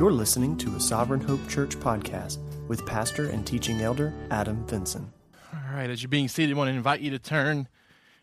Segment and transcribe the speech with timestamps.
[0.00, 5.12] You're listening to a Sovereign Hope Church podcast with pastor and teaching elder Adam Vinson.
[5.52, 7.68] All right, as you're being seated, I want to invite you to turn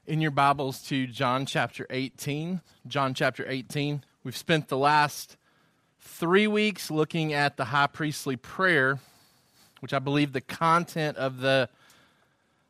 [0.08, 2.62] in your Bibles to John chapter 18.
[2.88, 4.04] John chapter 18.
[4.24, 5.38] We've spent the last
[6.00, 8.98] three weeks looking at the high priestly prayer,
[9.80, 11.70] which I believe the content of the,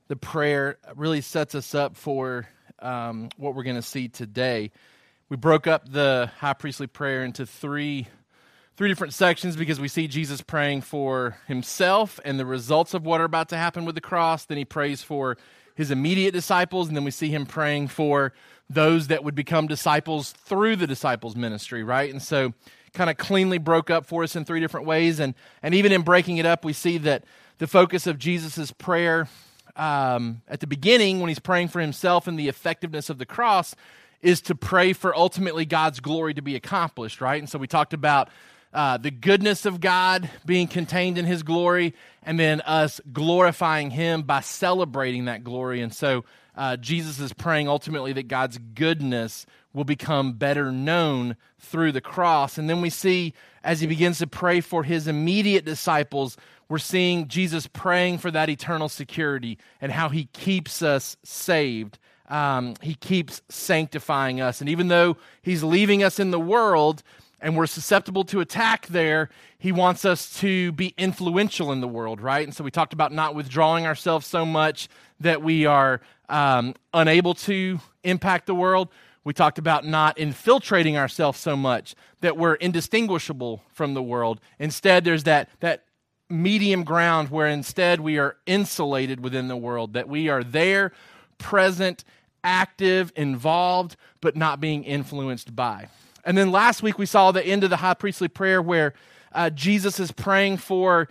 [0.09, 2.49] the prayer really sets us up for
[2.79, 4.69] um, what we're going to see today.
[5.29, 8.07] We broke up the high priestly prayer into three
[8.77, 13.19] three different sections because we see Jesus praying for himself and the results of what
[13.19, 14.45] are about to happen with the cross.
[14.45, 15.35] Then he prays for
[15.73, 18.33] his immediate disciples, and then we see him praying for
[18.69, 22.11] those that would become disciples through the disciples' ministry, right?
[22.11, 22.53] And so,
[22.93, 25.19] kind of cleanly broke up for us in three different ways.
[25.19, 27.23] And, and even in breaking it up, we see that
[27.57, 29.27] the focus of Jesus' prayer
[29.75, 33.75] um, at the beginning, when he's praying for himself and the effectiveness of the cross,
[34.21, 37.39] is to pray for ultimately God's glory to be accomplished, right?
[37.39, 38.29] And so we talked about
[38.77, 44.21] uh, the goodness of God being contained in His glory, and then us glorifying Him
[44.21, 45.81] by celebrating that glory.
[45.81, 46.25] And so
[46.55, 52.59] uh, Jesus is praying ultimately that God's goodness will become better known through the cross.
[52.59, 56.37] And then we see as He begins to pray for His immediate disciples,
[56.69, 61.97] we're seeing Jesus praying for that eternal security and how He keeps us saved.
[62.29, 64.59] Um, he keeps sanctifying us.
[64.59, 67.01] And even though He's leaving us in the world,
[67.39, 72.19] and we're susceptible to attack there, he wants us to be influential in the world,
[72.21, 72.45] right?
[72.45, 74.87] And so we talked about not withdrawing ourselves so much
[75.19, 78.89] that we are um, unable to impact the world.
[79.23, 84.39] We talked about not infiltrating ourselves so much that we're indistinguishable from the world.
[84.57, 85.83] Instead, there's that, that
[86.29, 90.91] medium ground where instead we are insulated within the world, that we are there,
[91.37, 92.03] present,
[92.43, 95.87] active, involved, but not being influenced by.
[96.27, 98.93] And then last week we saw the end of the high priestly prayer where
[99.31, 101.07] uh, Jesus is praying for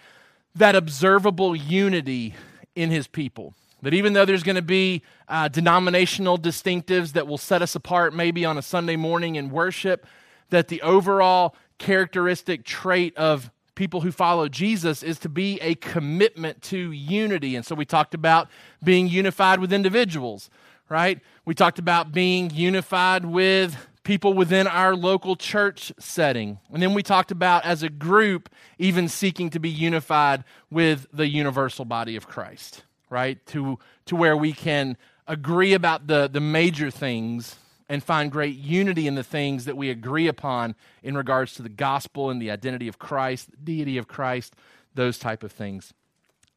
[0.54, 2.34] that observable unity
[2.74, 3.54] in his people.
[3.80, 8.12] That even though there's going to be uh, denominational distinctives that will set us apart
[8.12, 10.06] maybe on a Sunday morning in worship,
[10.50, 16.60] that the overall characteristic trait of people who follow Jesus is to be a commitment
[16.64, 17.56] to unity.
[17.56, 18.48] And so we talked about
[18.84, 20.50] being unified with individuals,
[20.90, 21.20] right?
[21.46, 26.60] We talked about being unified with people within our local church setting.
[26.72, 31.26] And then we talked about, as a group, even seeking to be unified with the
[31.26, 33.44] universal body of Christ, right?
[33.46, 34.96] To, to where we can
[35.26, 37.56] agree about the, the major things
[37.88, 41.68] and find great unity in the things that we agree upon in regards to the
[41.68, 44.54] gospel and the identity of Christ, the deity of Christ,
[44.94, 45.92] those type of things.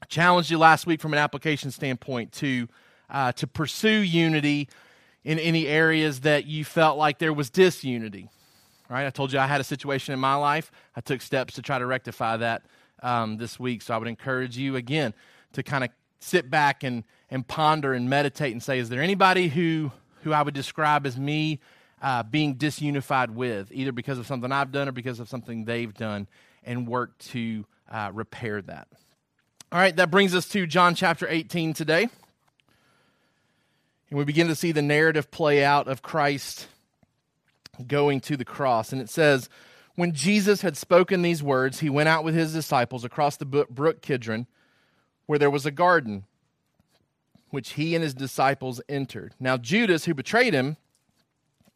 [0.03, 2.67] I challenged you last week from an application standpoint to,
[3.09, 4.69] uh, to pursue unity
[5.23, 8.29] in any areas that you felt like there was disunity.
[8.89, 9.05] Right?
[9.05, 10.71] I told you I had a situation in my life.
[10.95, 12.63] I took steps to try to rectify that
[13.03, 13.81] um, this week.
[13.81, 15.13] So I would encourage you again
[15.53, 19.47] to kind of sit back and, and ponder and meditate and say, is there anybody
[19.47, 19.91] who,
[20.23, 21.59] who I would describe as me
[22.01, 25.93] uh, being disunified with, either because of something I've done or because of something they've
[25.93, 26.27] done,
[26.63, 28.87] and work to uh, repair that?
[29.71, 32.09] All right, that brings us to John chapter 18 today.
[34.09, 36.67] And we begin to see the narrative play out of Christ
[37.87, 38.91] going to the cross.
[38.91, 39.49] And it says,
[39.95, 44.01] When Jesus had spoken these words, he went out with his disciples across the brook
[44.01, 44.47] Kidron,
[45.25, 46.25] where there was a garden,
[47.51, 49.33] which he and his disciples entered.
[49.39, 50.77] Now, Judas, who betrayed him,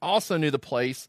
[0.01, 1.07] also knew the place.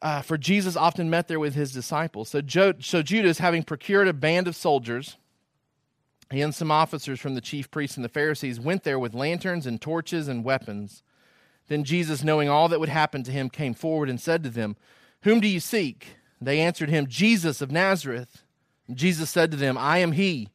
[0.00, 2.28] Uh, for Jesus often met there with his disciples.
[2.28, 5.16] So, jo- so Judas, having procured a band of soldiers,
[6.32, 9.66] he and some officers from the chief priests and the Pharisees went there with lanterns
[9.66, 11.02] and torches and weapons.
[11.68, 14.76] Then Jesus, knowing all that would happen to him, came forward and said to them,
[15.22, 16.16] Whom do you seek?
[16.40, 18.42] They answered him, Jesus of Nazareth.
[18.92, 20.48] Jesus said to them, I am he.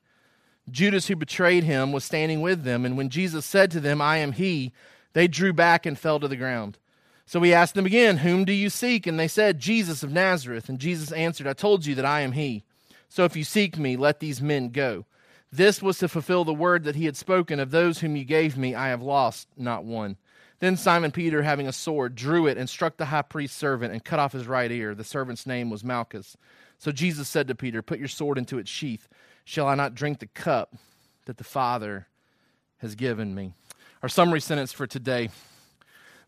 [0.70, 4.18] Judas, who betrayed him, was standing with them, and when Jesus said to them, I
[4.18, 4.74] am he,
[5.14, 6.78] they drew back and fell to the ground.
[7.26, 9.08] So he asked them again, Whom do you seek?
[9.08, 10.70] And they said, Jesus of Nazareth.
[10.70, 12.64] And Jesus answered, I told you that I am he.
[13.10, 15.06] So if you seek me, let these men go.
[15.52, 18.58] This was to fulfill the word that he had spoken of those whom you gave
[18.58, 20.18] me, I have lost not one.
[20.60, 24.04] Then Simon Peter, having a sword, drew it and struck the high priest's servant and
[24.04, 24.96] cut off his right ear.
[24.96, 26.36] The servant's name was Malchus.
[26.80, 29.08] So Jesus said to Peter, Put your sword into its sheath.
[29.46, 30.76] Shall I not drink the cup
[31.26, 32.08] that the Father
[32.80, 33.54] has given me?
[34.04, 35.30] Our summary sentence for today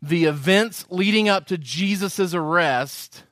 [0.01, 3.24] the events leading up to Jesus' arrest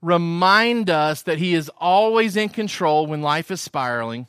[0.00, 4.26] remind us that he is always in control when life is spiraling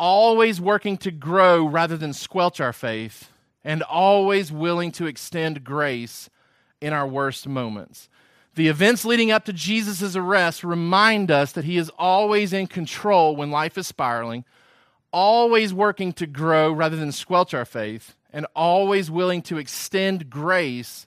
[0.00, 3.30] always working to grow rather than squelch our faith,
[3.62, 6.30] and always willing to extend grace
[6.80, 8.08] in our worst moments.
[8.54, 13.36] The events leading up to Jesus' arrest remind us that he is always in control
[13.36, 14.46] when life is spiraling,
[15.12, 21.06] always working to grow rather than squelch our faith, and always willing to extend grace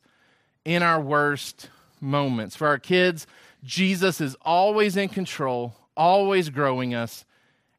[0.64, 1.68] in our worst
[2.00, 2.56] moments.
[2.56, 3.26] For our kids,
[3.64, 7.26] Jesus is always in control, always growing us,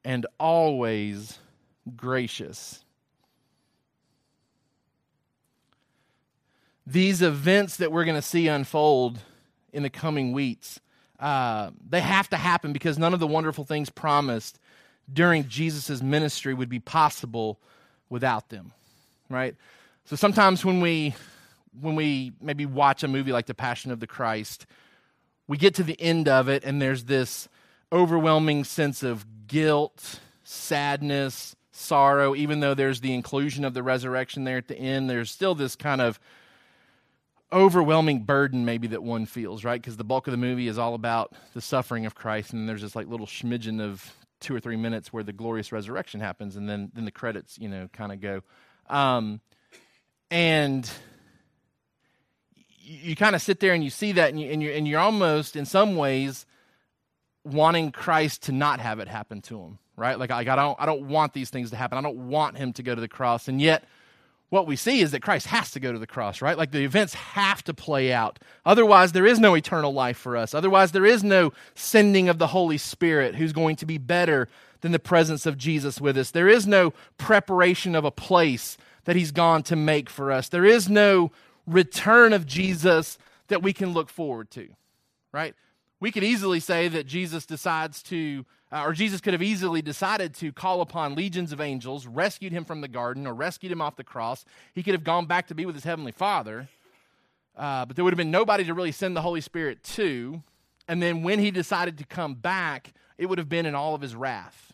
[0.05, 1.39] and always
[1.97, 2.85] gracious.
[6.87, 9.19] These events that we're going to see unfold
[9.73, 10.81] in the coming weeks,
[11.19, 14.59] uh, they have to happen because none of the wonderful things promised
[15.11, 17.59] during Jesus' ministry would be possible
[18.11, 18.73] without them,
[19.31, 19.55] right?
[20.05, 21.15] So sometimes when we
[21.81, 24.67] when we maybe watch a movie like The Passion of the Christ,
[25.49, 27.49] we get to the end of it and there's this
[27.95, 34.59] overwhelming sense of guilt, sadness, sorrow, even though there's the inclusion of the resurrection there
[34.59, 36.19] at the end, there's still this kind of
[37.53, 39.81] overwhelming burden maybe that one feels, right?
[39.81, 42.83] Because the bulk of the movie is all about the suffering of Christ, and there's
[42.83, 46.69] this like little schmidgen of two or three minutes where the glorious resurrection happens, and
[46.69, 48.43] then then the credits, you know, kind of go.
[48.89, 49.41] Um,
[50.31, 50.91] and
[52.55, 54.89] you, you kind of sit there and you see that, and, you, and you're and
[54.89, 56.45] you're almost in some ways
[57.45, 60.19] wanting Christ to not have it happen to him, right?
[60.19, 61.99] Like, like I don't I don't want these things to happen.
[61.99, 63.85] I don't want him to go to the cross, and yet
[64.51, 66.57] what we see is that Christ has to go to the cross, right?
[66.57, 68.39] Like the events have to play out.
[68.65, 70.55] Otherwise, there is no eternal life for us.
[70.55, 74.49] Otherwise, there is no sending of the Holy Spirit who's going to be better
[74.81, 76.31] than the presence of Jesus with us.
[76.31, 78.77] There is no preparation of a place
[79.07, 80.49] that he's gone to make for us.
[80.49, 81.33] There is no
[81.67, 83.19] return of Jesus
[83.49, 84.69] that we can look forward to,
[85.33, 85.55] right?
[86.01, 88.45] We could easily say that Jesus decides to
[88.75, 92.65] uh, or Jesus could have easily decided to call upon legions of angels, rescued him
[92.65, 94.45] from the garden, or rescued him off the cross.
[94.75, 96.69] He could have gone back to be with his heavenly Father,
[97.57, 100.43] uh, but there would have been nobody to really send the Holy Spirit to.
[100.89, 104.01] And then when he decided to come back, it would have been in all of
[104.01, 104.73] his wrath,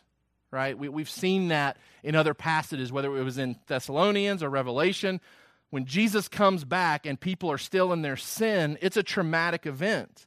[0.49, 0.75] right?
[0.75, 5.21] We, we've seen that in other passages, whether it was in Thessalonians or Revelation.
[5.69, 10.25] When Jesus comes back and people are still in their sin, it's a traumatic event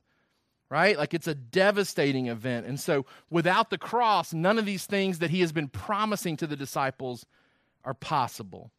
[0.71, 0.99] right?
[0.99, 2.67] Like it's a devastating event.
[2.67, 6.47] And so without the cross, none of these things that he has been promising to
[6.47, 7.27] the disciples
[7.85, 8.71] are possible.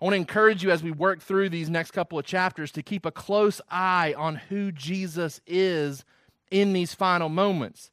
[0.00, 2.82] I want to encourage you as we work through these next couple of chapters to
[2.82, 6.04] keep a close eye on who Jesus is
[6.50, 7.90] in these final moments.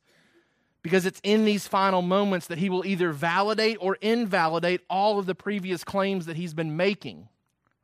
[0.81, 5.25] Because it's in these final moments that he will either validate or invalidate all of
[5.25, 7.27] the previous claims that he's been making.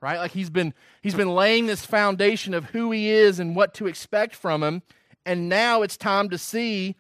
[0.01, 0.17] Right?
[0.17, 3.87] Like he's been he's been laying this foundation of who he is and what to
[3.87, 4.81] expect from him
[5.25, 6.95] and now it's time to see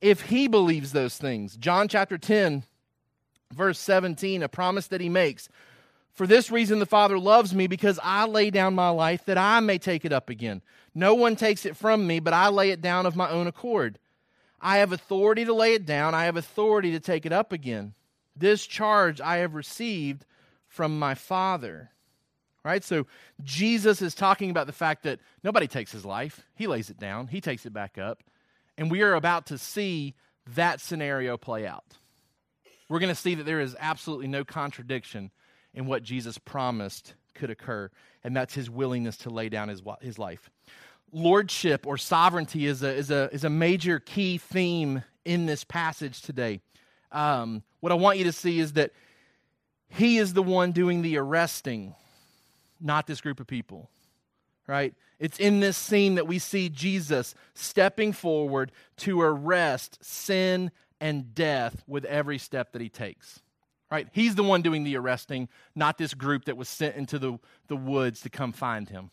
[0.00, 1.56] if he believes those things.
[1.56, 2.64] John chapter 10,
[3.52, 5.48] verse 17, a promise that he makes.
[6.12, 9.60] For this reason, the Father loves me because I lay down my life that I
[9.60, 10.62] may take it up again.
[10.94, 13.98] No one takes it from me, but I lay it down of my own accord.
[14.60, 17.94] I have authority to lay it down, I have authority to take it up again.
[18.34, 20.24] This charge I have received
[20.66, 21.90] from my Father.
[22.68, 22.84] Right?
[22.84, 23.06] So
[23.42, 26.42] Jesus is talking about the fact that nobody takes his life.
[26.54, 28.22] He lays it down, he takes it back up.
[28.76, 30.14] And we are about to see
[30.54, 31.96] that scenario play out.
[32.90, 35.30] We're going to see that there is absolutely no contradiction
[35.72, 37.90] in what Jesus promised could occur,
[38.22, 40.50] and that's his willingness to lay down his, his life.
[41.10, 46.20] Lordship or sovereignty is a, is, a, is a major key theme in this passage
[46.20, 46.60] today.
[47.12, 48.92] Um, what I want you to see is that
[49.88, 51.94] he is the one doing the arresting
[52.80, 53.90] not this group of people,
[54.66, 54.94] right?
[55.18, 60.70] It's in this scene that we see Jesus stepping forward to arrest sin
[61.00, 63.40] and death with every step that he takes.
[63.90, 64.06] Right?
[64.12, 67.76] He's the one doing the arresting, not this group that was sent into the, the
[67.76, 69.10] woods to come find him.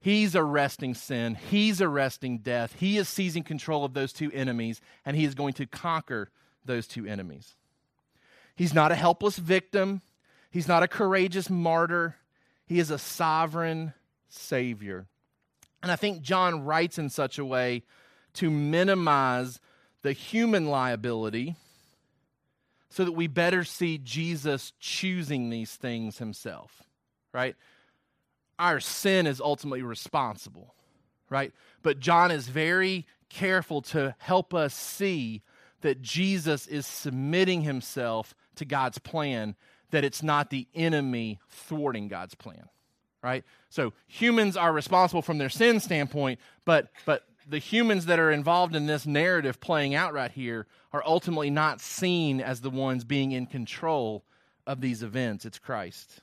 [0.00, 1.34] He's arresting sin.
[1.34, 2.74] He's arresting death.
[2.78, 6.28] He is seizing control of those two enemies, and he is going to conquer
[6.64, 7.54] those two enemies.
[8.54, 10.02] He's not a helpless victim.
[10.50, 12.16] He's not a courageous martyr.
[12.72, 13.92] He is a sovereign
[14.30, 15.06] Savior.
[15.82, 17.82] And I think John writes in such a way
[18.32, 19.60] to minimize
[20.00, 21.54] the human liability
[22.88, 26.82] so that we better see Jesus choosing these things himself,
[27.34, 27.56] right?
[28.58, 30.74] Our sin is ultimately responsible,
[31.28, 31.52] right?
[31.82, 35.42] But John is very careful to help us see
[35.82, 39.56] that Jesus is submitting himself to God's plan
[39.92, 42.68] that it's not the enemy thwarting God's plan.
[43.22, 43.44] Right?
[43.70, 48.74] So humans are responsible from their sin standpoint, but but the humans that are involved
[48.74, 53.32] in this narrative playing out right here are ultimately not seen as the ones being
[53.32, 54.24] in control
[54.66, 55.44] of these events.
[55.44, 56.20] It's Christ.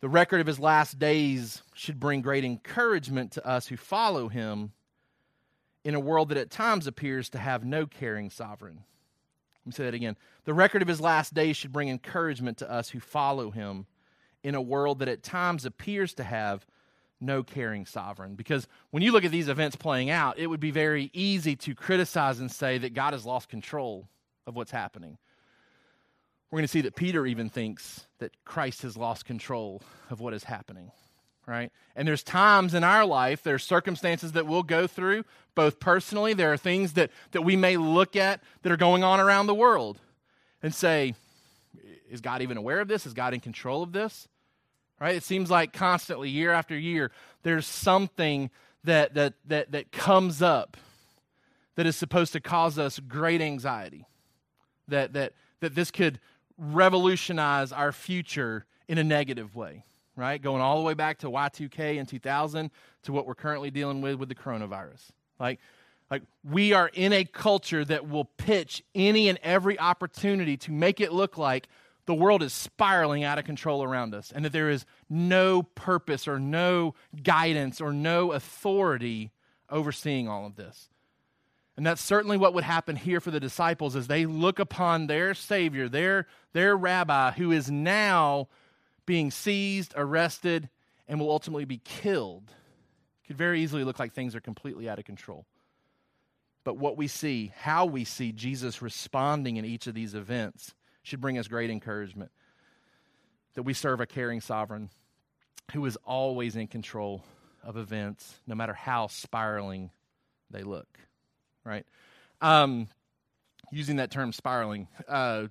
[0.00, 4.72] The record of his last days should bring great encouragement to us who follow him
[5.84, 8.84] in a world that at times appears to have no caring sovereign.
[9.64, 10.16] Let me say that again.
[10.44, 13.86] The record of his last days should bring encouragement to us who follow him
[14.42, 16.66] in a world that at times appears to have
[17.20, 18.34] no caring sovereign.
[18.34, 21.74] Because when you look at these events playing out, it would be very easy to
[21.74, 24.08] criticize and say that God has lost control
[24.46, 25.18] of what's happening.
[26.50, 30.34] We're going to see that Peter even thinks that Christ has lost control of what
[30.34, 30.90] is happening
[31.46, 31.72] right?
[31.96, 36.52] And there's times in our life, there's circumstances that we'll go through, both personally, there
[36.52, 39.98] are things that, that we may look at that are going on around the world
[40.62, 41.14] and say,
[42.10, 43.06] is God even aware of this?
[43.06, 44.28] Is God in control of this?
[45.00, 45.16] Right?
[45.16, 47.10] It seems like constantly, year after year,
[47.42, 48.50] there's something
[48.84, 50.76] that that that that comes up
[51.76, 54.06] that is supposed to cause us great anxiety.
[54.88, 56.20] That that that this could
[56.58, 59.84] revolutionize our future in a negative way
[60.16, 60.40] right?
[60.40, 62.70] Going all the way back to Y2K in 2000
[63.04, 65.10] to what we're currently dealing with with the coronavirus.
[65.38, 65.60] Like,
[66.10, 71.00] like we are in a culture that will pitch any and every opportunity to make
[71.00, 71.68] it look like
[72.06, 76.26] the world is spiraling out of control around us and that there is no purpose
[76.26, 79.30] or no guidance or no authority
[79.70, 80.88] overseeing all of this.
[81.76, 85.32] And that's certainly what would happen here for the disciples as they look upon their
[85.32, 88.48] Savior, their, their rabbi, who is now
[89.06, 90.68] being seized, arrested,
[91.08, 92.52] and will ultimately be killed
[93.26, 95.46] could very easily look like things are completely out of control.
[96.64, 101.20] But what we see, how we see Jesus responding in each of these events, should
[101.20, 102.30] bring us great encouragement
[103.54, 104.90] that we serve a caring sovereign
[105.72, 107.24] who is always in control
[107.64, 109.90] of events, no matter how spiraling
[110.50, 110.98] they look.
[111.64, 111.86] Right?
[112.40, 112.88] Um,
[113.70, 115.46] using that term spiraling uh,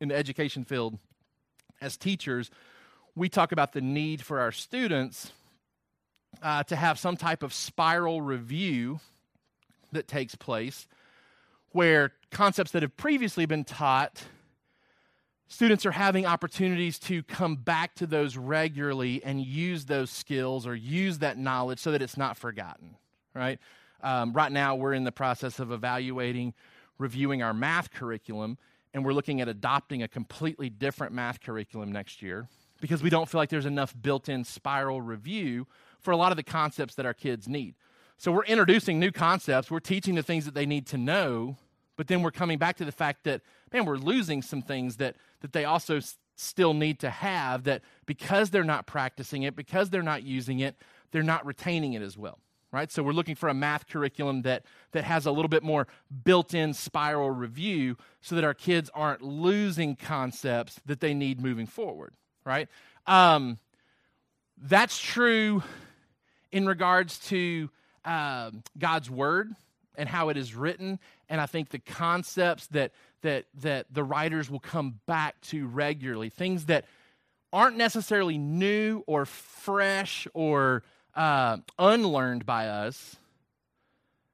[0.00, 0.98] in the education field,
[1.80, 2.50] as teachers,
[3.14, 5.32] we talk about the need for our students
[6.42, 9.00] uh, to have some type of spiral review
[9.92, 10.86] that takes place
[11.70, 14.22] where concepts that have previously been taught
[15.46, 20.74] students are having opportunities to come back to those regularly and use those skills or
[20.74, 22.96] use that knowledge so that it's not forgotten
[23.34, 23.58] right?
[24.02, 26.54] Um, right now we're in the process of evaluating
[26.98, 28.56] reviewing our math curriculum
[28.94, 32.48] and we're looking at adopting a completely different math curriculum next year
[32.82, 35.68] because we don't feel like there's enough built in spiral review
[36.00, 37.76] for a lot of the concepts that our kids need.
[38.18, 41.56] So we're introducing new concepts, we're teaching the things that they need to know,
[41.96, 43.40] but then we're coming back to the fact that,
[43.72, 47.82] man, we're losing some things that, that they also s- still need to have that
[48.04, 50.74] because they're not practicing it, because they're not using it,
[51.12, 52.40] they're not retaining it as well.
[52.72, 52.90] Right?
[52.90, 55.86] So we're looking for a math curriculum that, that has a little bit more
[56.24, 61.66] built in spiral review so that our kids aren't losing concepts that they need moving
[61.66, 62.68] forward right?
[63.06, 63.58] Um,
[64.60, 65.62] that's true
[66.50, 67.70] in regards to
[68.04, 69.54] uh, God's word
[69.96, 74.50] and how it is written, and I think the concepts that that that the writers
[74.50, 76.84] will come back to regularly, things that
[77.52, 80.82] aren't necessarily new or fresh or
[81.14, 83.16] uh, unlearned by us,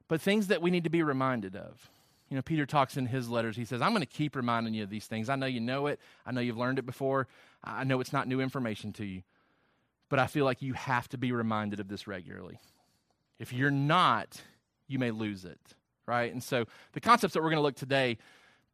[0.07, 1.91] but things that we need to be reminded of.
[2.31, 3.57] You know, Peter talks in his letters.
[3.57, 5.29] He says, I'm going to keep reminding you of these things.
[5.29, 5.99] I know you know it.
[6.27, 7.27] I know you've learned it before.
[7.62, 9.23] I know it's not new information to you.
[10.09, 12.59] But I feel like you have to be reminded of this regularly.
[13.38, 14.41] If you're not,
[14.87, 15.61] you may lose it,
[16.07, 16.33] right?
[16.33, 18.19] And so the concepts that we're going to look today,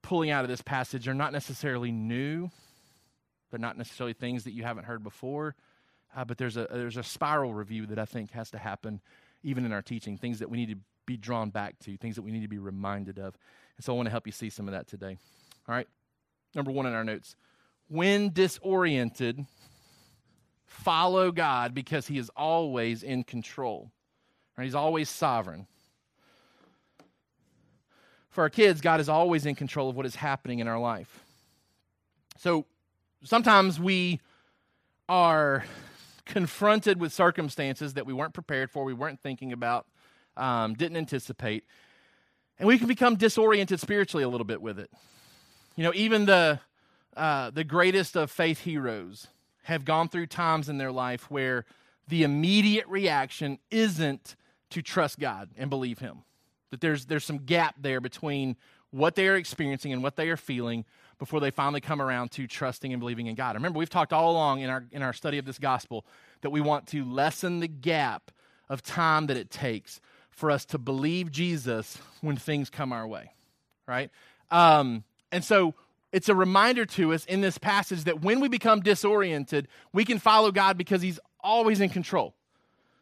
[0.01, 2.51] pulling out of this passage, are not necessarily new.
[3.51, 5.57] They're not necessarily things that you haven't heard before.
[6.17, 9.01] Uh, but there's a, there's a spiral review that I think has to happen
[9.43, 12.23] even in our teaching, things that we need to be drawn back to, things that
[12.23, 13.37] we need to be reminded of.
[13.77, 15.19] And so I want to help you see some of that today.
[15.69, 15.89] All right?
[16.55, 17.35] Number one in our notes
[17.89, 19.45] when disoriented,
[20.67, 23.91] follow God because He is always in control.
[24.57, 24.65] Right?
[24.65, 25.67] He's always sovereign.
[28.31, 31.25] For our kids, God is always in control of what is happening in our life.
[32.39, 32.67] So
[33.23, 34.21] sometimes we
[35.09, 35.65] are
[36.25, 39.87] confronted with circumstances that we weren't prepared for, we weren't thinking about,
[40.37, 41.65] um, didn't anticipate.
[42.59, 44.91] And we can become disoriented spiritually a little bit with it.
[45.77, 46.61] You know, even the,
[47.17, 49.29] uh, the greatest of faith heroes
[49.65, 51.65] have gone through times in their life where
[52.09, 54.37] the immediate reaction isn't
[54.71, 56.19] to trust God and believe Him.
[56.71, 58.57] That there's, there's some gap there between
[58.91, 60.85] what they are experiencing and what they are feeling
[61.19, 63.55] before they finally come around to trusting and believing in God.
[63.55, 66.05] Remember, we've talked all along in our, in our study of this gospel
[66.43, 68.31] that we want to lessen the gap
[68.69, 73.31] of time that it takes for us to believe Jesus when things come our way,
[73.87, 74.11] right?
[74.51, 75.75] Um, and so
[76.15, 80.21] it's a reminder to us in this passage that when we become disoriented, we can
[80.21, 82.37] follow God because He's always in control.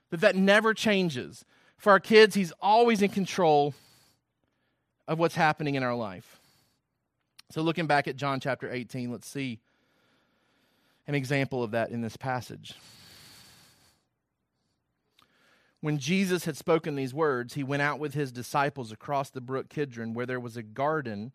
[0.09, 1.45] That that never changes.
[1.77, 3.75] For our kids, He's always in control
[5.07, 6.41] of what's happening in our life.
[7.51, 9.61] So, looking back at John chapter 18, let's see
[11.07, 12.73] an example of that in this passage.
[15.83, 19.69] When Jesus had spoken these words, he went out with his disciples across the brook
[19.69, 21.33] Kidron, where there was a garden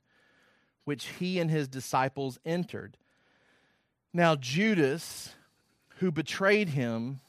[0.88, 2.96] which he and his disciples entered.
[4.14, 5.34] Now, Judas,
[5.98, 7.20] who betrayed him,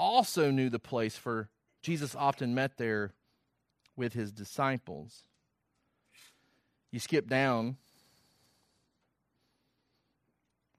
[0.00, 1.48] also knew the place, for
[1.80, 3.12] Jesus often met there
[3.94, 5.28] with his disciples.
[6.90, 7.76] You skip down.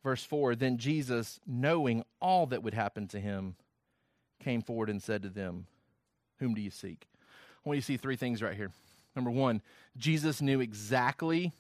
[0.04, 3.56] Verse 4 Then Jesus, knowing all that would happen to him,
[4.44, 5.68] came forward and said to them,
[6.40, 7.08] Whom do you seek?
[7.66, 8.72] I want you to see three things right here.
[9.16, 9.62] Number one,
[9.96, 11.54] Jesus knew exactly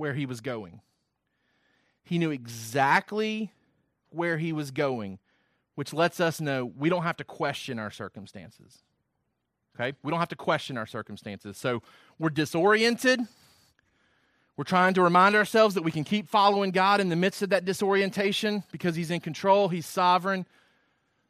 [0.00, 0.80] where he was going.
[2.02, 3.52] He knew exactly
[4.08, 5.18] where he was going,
[5.76, 8.78] which lets us know we don't have to question our circumstances.
[9.76, 9.96] Okay?
[10.02, 11.56] We don't have to question our circumstances.
[11.56, 11.82] So
[12.18, 13.20] we're disoriented.
[14.56, 17.50] We're trying to remind ourselves that we can keep following God in the midst of
[17.50, 20.46] that disorientation because He's in control, He's sovereign.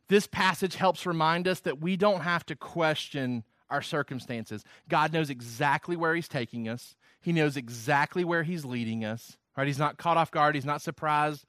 [0.09, 4.65] This passage helps remind us that we don't have to question our circumstances.
[4.89, 9.37] God knows exactly where He's taking us, he knows exactly where he's leading us.
[9.57, 9.67] Right?
[9.67, 10.55] He's not caught off guard.
[10.55, 11.45] He's not surprised.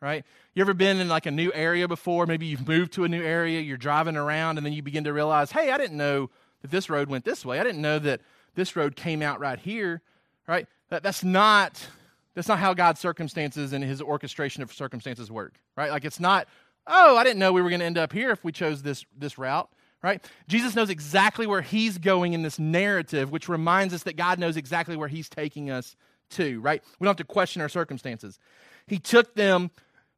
[0.00, 0.24] Right?
[0.54, 2.26] You ever been in like a new area before?
[2.26, 5.12] Maybe you've moved to a new area, you're driving around, and then you begin to
[5.12, 6.28] realize, hey, I didn't know
[6.60, 7.58] that this road went this way.
[7.58, 8.20] I didn't know that
[8.54, 10.02] this road came out right here.
[10.46, 10.66] Right?
[10.90, 11.88] That, that's not
[12.34, 15.54] that's not how God's circumstances and his orchestration of circumstances work.
[15.76, 15.90] Right?
[15.90, 16.46] Like it's not,
[16.86, 19.06] oh, I didn't know we were going to end up here if we chose this
[19.16, 19.70] this route
[20.02, 20.24] right?
[20.48, 24.56] Jesus knows exactly where he's going in this narrative, which reminds us that God knows
[24.56, 25.96] exactly where he's taking us
[26.30, 26.82] to, right?
[26.98, 28.38] We don't have to question our circumstances.
[28.86, 29.70] He took them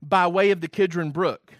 [0.02, 1.54] by way of the Kidron Brook.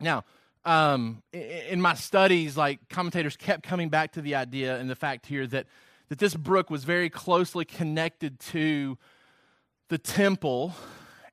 [0.00, 0.24] Now,
[0.64, 5.26] um, in my studies, like commentators kept coming back to the idea and the fact
[5.26, 5.66] here that,
[6.08, 8.98] that this brook was very closely connected to
[9.88, 10.74] the temple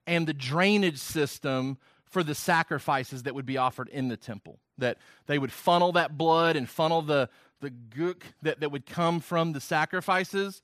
[0.05, 4.59] and the drainage system for the sacrifices that would be offered in the temple.
[4.81, 7.29] That they would funnel that blood and funnel the,
[7.61, 10.61] the gook that, that would come from the sacrifices,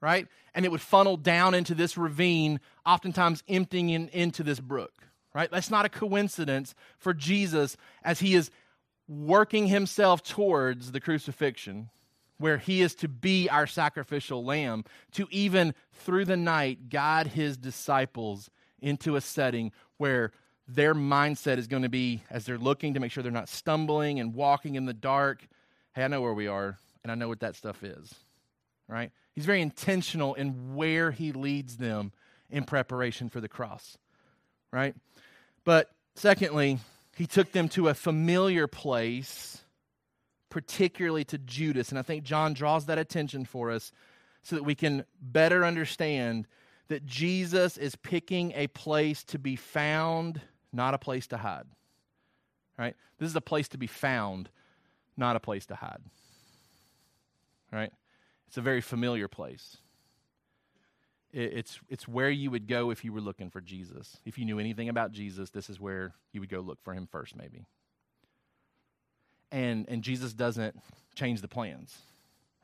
[0.00, 0.28] right?
[0.54, 4.92] And it would funnel down into this ravine, oftentimes emptying in, into this brook,
[5.34, 5.50] right?
[5.50, 8.50] That's not a coincidence for Jesus as he is
[9.08, 11.90] working himself towards the crucifixion,
[12.38, 17.56] where he is to be our sacrificial lamb, to even through the night guide his
[17.56, 20.32] disciples into a setting where
[20.74, 24.20] their mindset is going to be as they're looking to make sure they're not stumbling
[24.20, 25.46] and walking in the dark.
[25.94, 28.14] Hey, I know where we are, and I know what that stuff is.
[28.88, 29.10] Right?
[29.34, 32.12] He's very intentional in where he leads them
[32.50, 33.98] in preparation for the cross.
[34.72, 34.94] Right?
[35.64, 36.78] But secondly,
[37.16, 39.62] he took them to a familiar place,
[40.50, 41.90] particularly to Judas.
[41.90, 43.92] And I think John draws that attention for us
[44.42, 46.46] so that we can better understand
[46.88, 50.40] that Jesus is picking a place to be found
[50.72, 51.66] not a place to hide.
[52.78, 52.96] Right?
[53.18, 54.48] This is a place to be found,
[55.16, 56.00] not a place to hide.
[57.72, 57.92] Right?
[58.48, 59.76] It's a very familiar place.
[61.32, 64.16] It's, it's where you would go if you were looking for Jesus.
[64.24, 67.06] If you knew anything about Jesus, this is where you would go look for him
[67.06, 67.66] first, maybe.
[69.52, 70.74] And, and Jesus doesn't
[71.14, 71.96] change the plans.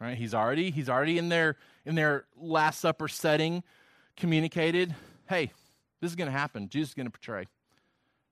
[0.00, 0.18] Right?
[0.18, 3.62] He's already, he's already in their, in their Last Supper setting
[4.16, 4.94] communicated,
[5.28, 5.52] hey,
[6.00, 6.68] this is going to happen.
[6.68, 7.46] Jesus is going to betray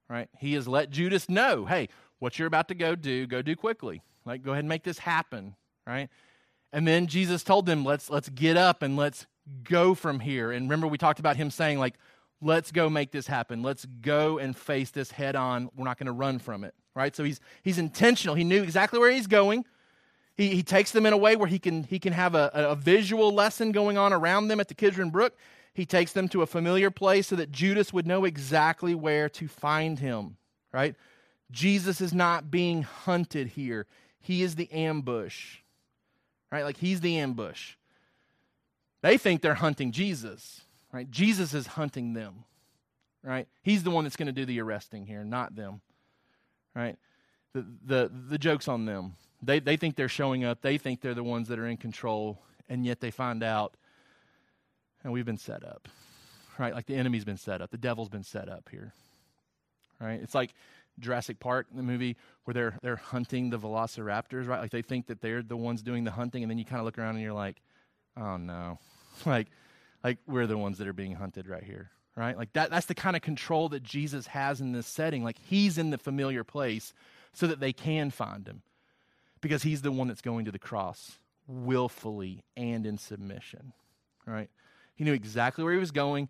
[0.08, 0.28] right?
[0.38, 1.88] He has let Judas know, hey,
[2.18, 4.02] what you're about to go do, go do quickly.
[4.24, 6.08] Like, go ahead and make this happen, right?
[6.72, 9.26] And then Jesus told them, let's let's get up and let's
[9.62, 10.50] go from here.
[10.50, 11.94] And remember, we talked about him saying, like,
[12.40, 13.62] let's go make this happen.
[13.62, 15.70] Let's go and face this head on.
[15.76, 17.14] We're not going to run from it, right?
[17.14, 18.34] So he's he's intentional.
[18.34, 19.64] He knew exactly where he's going.
[20.36, 22.74] He, he takes them in a way where he can he can have a, a
[22.74, 25.36] visual lesson going on around them at the Kidron Brook,
[25.74, 29.48] he takes them to a familiar place so that Judas would know exactly where to
[29.48, 30.36] find him,
[30.72, 30.94] right?
[31.50, 33.86] Jesus is not being hunted here.
[34.20, 35.58] He is the ambush,
[36.50, 36.62] right?
[36.62, 37.74] Like he's the ambush.
[39.02, 41.10] They think they're hunting Jesus, right?
[41.10, 42.44] Jesus is hunting them,
[43.22, 43.48] right?
[43.62, 45.80] He's the one that's going to do the arresting here, not them,
[46.74, 46.96] right?
[47.52, 49.16] The, the, the joke's on them.
[49.42, 52.40] They, they think they're showing up, they think they're the ones that are in control,
[52.68, 53.74] and yet they find out
[55.04, 55.88] and we've been set up,
[56.58, 56.74] right?
[56.74, 58.92] Like the enemy's been set up, the devil's been set up here,
[60.00, 60.20] right?
[60.20, 60.54] It's like
[60.98, 64.60] Jurassic Park, the movie where they're they're hunting the velociraptors, right?
[64.60, 66.86] Like they think that they're the ones doing the hunting, and then you kind of
[66.86, 67.60] look around and you're like,
[68.16, 68.78] oh no,
[69.26, 69.48] like
[70.02, 72.36] like we're the ones that are being hunted right here, right?
[72.36, 75.22] Like that that's the kind of control that Jesus has in this setting.
[75.22, 76.92] Like he's in the familiar place
[77.32, 78.62] so that they can find him.
[79.40, 83.74] Because he's the one that's going to the cross willfully and in submission.
[84.26, 84.48] Right?
[84.94, 86.28] He knew exactly where he was going.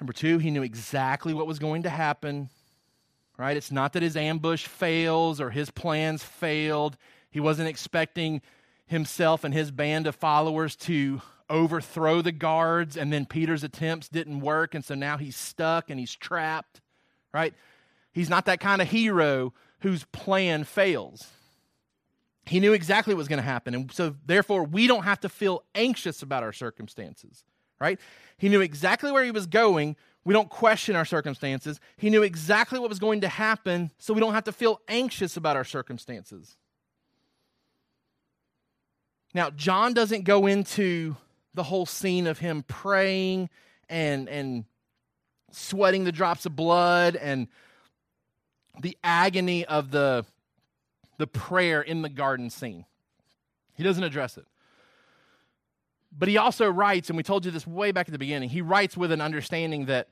[0.00, 2.50] Number 2, he knew exactly what was going to happen.
[3.36, 3.56] Right?
[3.56, 6.96] It's not that his ambush fails or his plans failed.
[7.30, 8.42] He wasn't expecting
[8.86, 14.40] himself and his band of followers to overthrow the guards, and then Peter's attempts didn't
[14.40, 16.80] work, and so now he's stuck and he's trapped,
[17.32, 17.54] right?
[18.12, 21.26] He's not that kind of hero whose plan fails.
[22.46, 25.28] He knew exactly what was going to happen, and so therefore we don't have to
[25.28, 27.44] feel anxious about our circumstances,
[27.80, 27.98] right?
[28.38, 29.96] He knew exactly where he was going.
[30.24, 31.80] We don't question our circumstances.
[31.96, 35.36] He knew exactly what was going to happen, so we don't have to feel anxious
[35.36, 36.56] about our circumstances.
[39.34, 41.16] Now, John doesn't go into
[41.54, 43.50] the whole scene of him praying
[43.88, 44.64] and and
[45.50, 47.48] sweating the drops of blood and
[48.80, 50.24] the agony of the
[51.18, 52.84] the prayer in the garden scene.
[53.74, 54.46] He doesn't address it.
[56.16, 58.62] But he also writes, and we told you this way back at the beginning, he
[58.62, 60.08] writes with an understanding that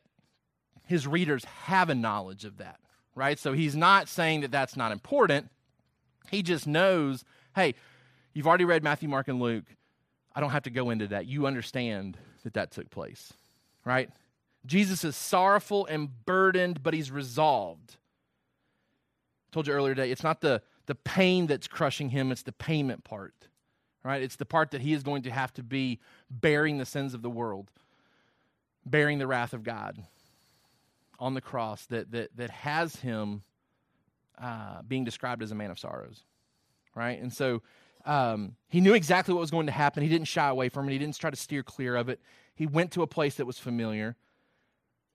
[0.85, 2.81] his readers have a knowledge of that,
[3.15, 3.39] right?
[3.39, 5.49] So he's not saying that that's not important.
[6.31, 7.75] He just knows, hey,
[8.33, 9.65] you've already read Matthew, Mark, and Luke.
[10.35, 11.27] I don't have to go into that.
[11.27, 13.33] You understand that that took place,
[13.85, 14.11] right?
[14.67, 17.97] Jesus is sorrowful and burdened, but he's resolved.
[19.51, 22.53] I told you earlier today, it's not the, the pain that's crushing him, it's the
[22.53, 23.35] payment part,
[24.05, 24.23] right?
[24.23, 27.23] It's the part that he is going to have to be bearing the sins of
[27.23, 27.71] the world,
[28.85, 29.97] bearing the wrath of God
[31.19, 33.43] on the cross that, that, that has him
[34.41, 36.25] uh, being described as a man of sorrows,
[36.95, 37.21] right?
[37.21, 37.63] And so
[38.05, 40.03] um, he knew exactly what was going to happen.
[40.03, 40.93] He didn't shy away from it.
[40.93, 42.21] He didn't try to steer clear of it.
[42.57, 44.17] He went to a place that was familiar.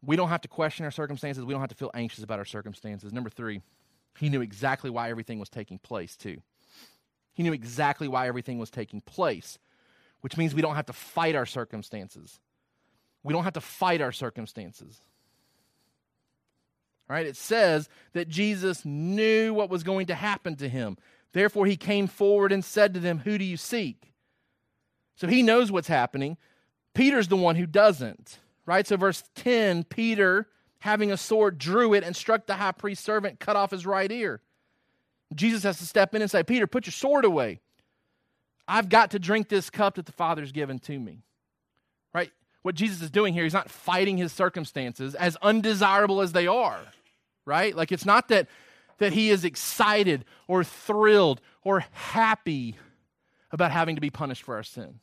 [0.01, 1.43] We don't have to question our circumstances.
[1.43, 3.11] We don't have to feel anxious about our circumstances.
[3.11, 3.61] Number three,
[4.17, 6.41] he knew exactly why everything was taking place, too.
[7.37, 9.59] He knew exactly why everything was taking place,
[10.21, 12.39] which means we don't have to fight our circumstances.
[13.21, 14.99] We don't have to fight our circumstances.
[17.07, 17.27] Right?
[17.27, 20.97] It says that Jesus knew what was going to happen to him.
[21.31, 24.13] Therefore, he came forward and said to them, Who do you seek?
[25.15, 26.37] So he knows what's happening.
[26.95, 28.87] Peter's the one who doesn't, right?
[28.87, 30.47] So, verse 10 Peter,
[30.79, 34.11] having a sword, drew it and struck the high priest's servant, cut off his right
[34.11, 34.41] ear.
[35.35, 37.59] Jesus has to step in and say, Peter, put your sword away.
[38.67, 41.23] I've got to drink this cup that the Father's given to me.
[42.13, 42.31] Right?
[42.61, 46.79] What Jesus is doing here, he's not fighting his circumstances, as undesirable as they are.
[47.45, 47.75] Right?
[47.75, 48.47] Like, it's not that
[48.97, 52.75] that he is excited or thrilled or happy
[53.51, 54.99] about having to be punished for our sin.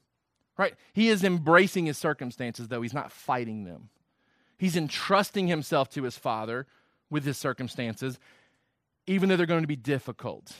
[0.56, 0.74] Right?
[0.92, 2.82] He is embracing his circumstances, though.
[2.82, 3.88] He's not fighting them.
[4.58, 6.66] He's entrusting himself to his Father
[7.10, 8.18] with his circumstances,
[9.06, 10.52] even though they're going to be difficult.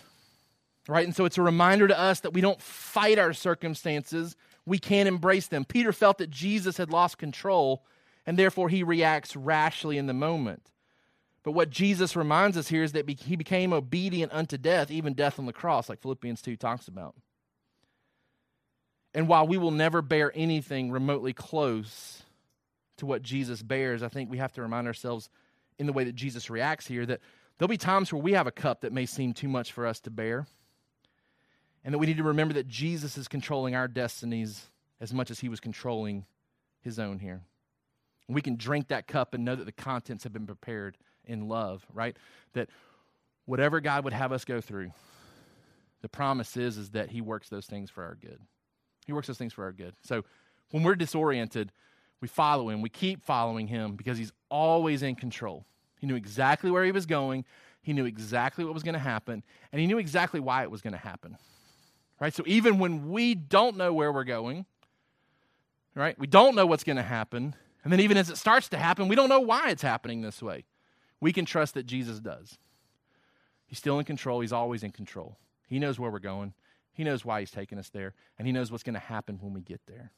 [0.87, 1.07] Right?
[1.07, 5.07] And so it's a reminder to us that we don't fight our circumstances, we can
[5.07, 5.65] embrace them.
[5.65, 7.85] Peter felt that Jesus had lost control,
[8.27, 10.71] and therefore he reacts rashly in the moment.
[11.43, 15.39] But what Jesus reminds us here is that he became obedient unto death, even death
[15.39, 17.15] on the cross, like Philippians 2 talks about.
[19.15, 22.23] And while we will never bear anything remotely close
[22.97, 25.29] to what Jesus bears, I think we have to remind ourselves
[25.79, 27.21] in the way that Jesus reacts here that
[27.59, 30.01] there'll be times where we have a cup that may seem too much for us
[30.01, 30.47] to bear.
[31.85, 34.67] And that we need to remember that Jesus is controlling our destinies
[35.01, 36.25] as much as he was controlling
[36.81, 37.43] his own here.
[38.29, 41.85] We can drink that cup and know that the contents have been prepared in love,
[41.93, 42.17] right?
[42.55, 42.71] That
[43.45, 44.93] whatever God would have us go through,
[46.01, 48.39] the promise is, is that He works those things for our good.
[49.07, 49.95] He works those things for our good.
[50.03, 50.25] So
[50.71, 51.71] when we're disoriented,
[52.21, 52.81] we follow Him.
[52.81, 55.67] We keep following Him because He's always in control.
[56.05, 57.47] He knew exactly where He was going,
[57.81, 60.83] He knew exactly what was going to happen, and He knew exactly why it was
[60.83, 61.39] going to happen.
[62.21, 62.35] Right?
[62.35, 64.67] So even when we don't know where we're going,
[65.95, 66.19] right?
[66.19, 67.55] We don't know what's going to happen.
[67.83, 70.43] And then even as it starts to happen, we don't know why it's happening this
[70.43, 70.65] way
[71.21, 72.59] we can trust that Jesus does.
[73.67, 75.39] He's still in control, He's always in control.
[75.67, 76.53] He knows where we're going,
[76.93, 79.55] He knows why He's taking us there, and He knows what's going to happen when
[79.55, 80.13] we get there.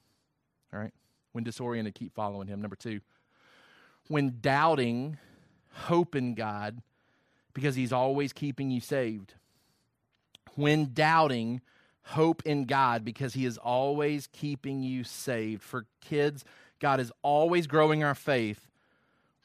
[0.72, 0.92] All right?
[1.30, 2.60] When disoriented, keep following Him.
[2.60, 3.02] Number two,
[4.08, 5.18] when doubting,
[5.76, 6.82] hope in God
[7.54, 9.34] because He's always keeping you saved.
[10.54, 11.60] When doubting,
[12.02, 15.62] hope in God because He is always keeping you saved.
[15.62, 16.44] For kids,
[16.80, 18.68] God is always growing our faith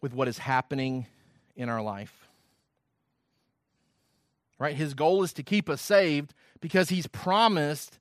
[0.01, 1.07] with what is happening
[1.55, 2.27] in our life.
[4.57, 4.75] Right?
[4.75, 7.99] His goal is to keep us saved because he's promised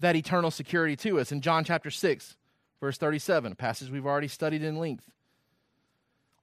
[0.00, 1.30] that eternal security to us.
[1.30, 2.36] In John chapter 6,
[2.80, 5.10] verse 37, a passage we've already studied in length.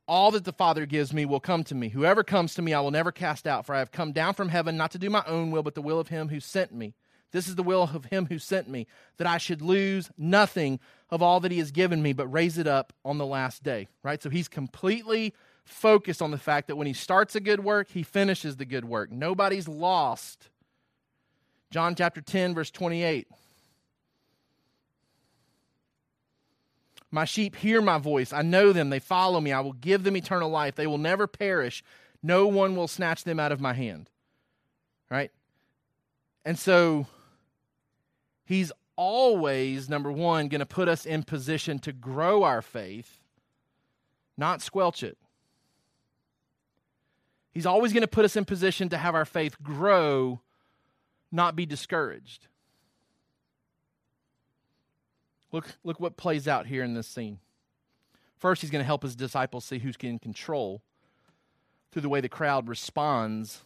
[0.07, 1.89] All that the Father gives me will come to me.
[1.89, 4.49] Whoever comes to me, I will never cast out, for I have come down from
[4.49, 6.93] heaven not to do my own will, but the will of him who sent me.
[7.31, 8.85] This is the will of him who sent me,
[9.17, 12.67] that I should lose nothing of all that he has given me, but raise it
[12.67, 13.87] up on the last day.
[14.03, 14.21] Right?
[14.21, 15.33] So he's completely
[15.65, 18.85] focused on the fact that when he starts a good work, he finishes the good
[18.85, 19.11] work.
[19.11, 20.49] Nobody's lost.
[21.71, 23.27] John chapter 10, verse 28.
[27.13, 28.33] My sheep hear my voice.
[28.33, 28.89] I know them.
[28.89, 29.51] They follow me.
[29.51, 30.73] I will give them eternal life.
[30.73, 31.83] They will never perish.
[32.23, 34.09] No one will snatch them out of my hand.
[35.11, 35.29] Right?
[36.43, 37.05] And so
[38.45, 43.19] he's always, number one, going to put us in position to grow our faith,
[44.35, 45.19] not squelch it.
[47.51, 50.41] He's always going to put us in position to have our faith grow,
[51.31, 52.47] not be discouraged.
[55.53, 57.39] Look, look what plays out here in this scene.
[58.37, 60.81] First, he's going to help his disciples see who's in control
[61.91, 63.61] through the way the crowd responds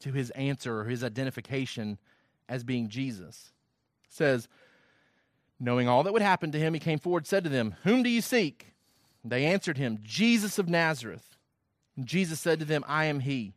[0.00, 1.98] to his answer or his identification
[2.48, 3.52] as being Jesus.
[4.06, 4.48] It says,
[5.60, 8.08] Knowing all that would happen to him, he came forward said to them, Whom do
[8.08, 8.72] you seek?
[9.22, 11.36] They answered him, Jesus of Nazareth.
[11.96, 13.52] And Jesus said to them, I am he.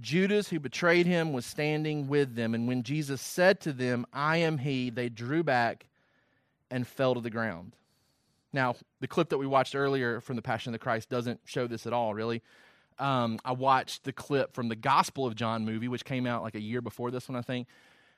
[0.00, 2.54] Judas, who betrayed him, was standing with them.
[2.54, 5.88] And when Jesus said to them, I am he, they drew back
[6.70, 7.74] and fell to the ground.
[8.52, 11.66] Now, the clip that we watched earlier from the Passion of the Christ doesn't show
[11.66, 12.42] this at all, really.
[12.98, 16.54] Um, I watched the clip from the Gospel of John movie, which came out like
[16.54, 17.68] a year before this one, I think.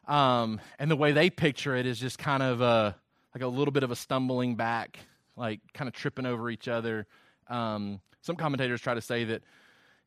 [0.07, 2.97] Um, and the way they picture it is just kind of a,
[3.35, 4.99] like a little bit of a stumbling back,
[5.37, 7.07] like kind of tripping over each other.
[7.49, 9.43] Um, some commentators try to say that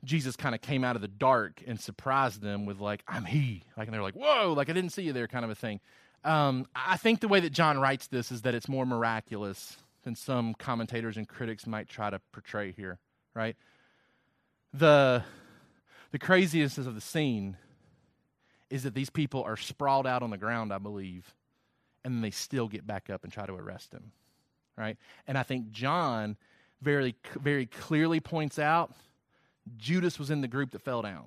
[0.03, 3.63] Jesus kind of came out of the dark and surprised them with like, "I'm He,"
[3.77, 5.79] like, and they're like, "Whoa!" Like I didn't see you there, kind of a thing.
[6.23, 10.15] Um, I think the way that John writes this is that it's more miraculous than
[10.15, 12.99] some commentators and critics might try to portray here,
[13.33, 13.55] right?
[14.73, 15.23] The,
[16.11, 17.57] the craziest of the scene
[18.69, 21.33] is that these people are sprawled out on the ground, I believe,
[22.03, 24.11] and they still get back up and try to arrest him,
[24.77, 24.97] right?
[25.27, 26.37] And I think John
[26.81, 28.93] very, very clearly points out
[29.77, 31.25] Judas was in the group that fell down,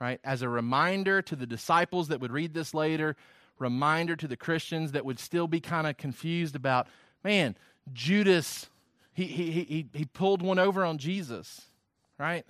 [0.00, 0.20] right?
[0.24, 3.16] As a reminder to the disciples that would read this later,
[3.58, 6.86] reminder to the Christians that would still be kind of confused about,
[7.24, 7.56] man,
[7.92, 8.68] Judas,
[9.12, 11.62] he, he, he, he pulled one over on Jesus,
[12.18, 12.44] right?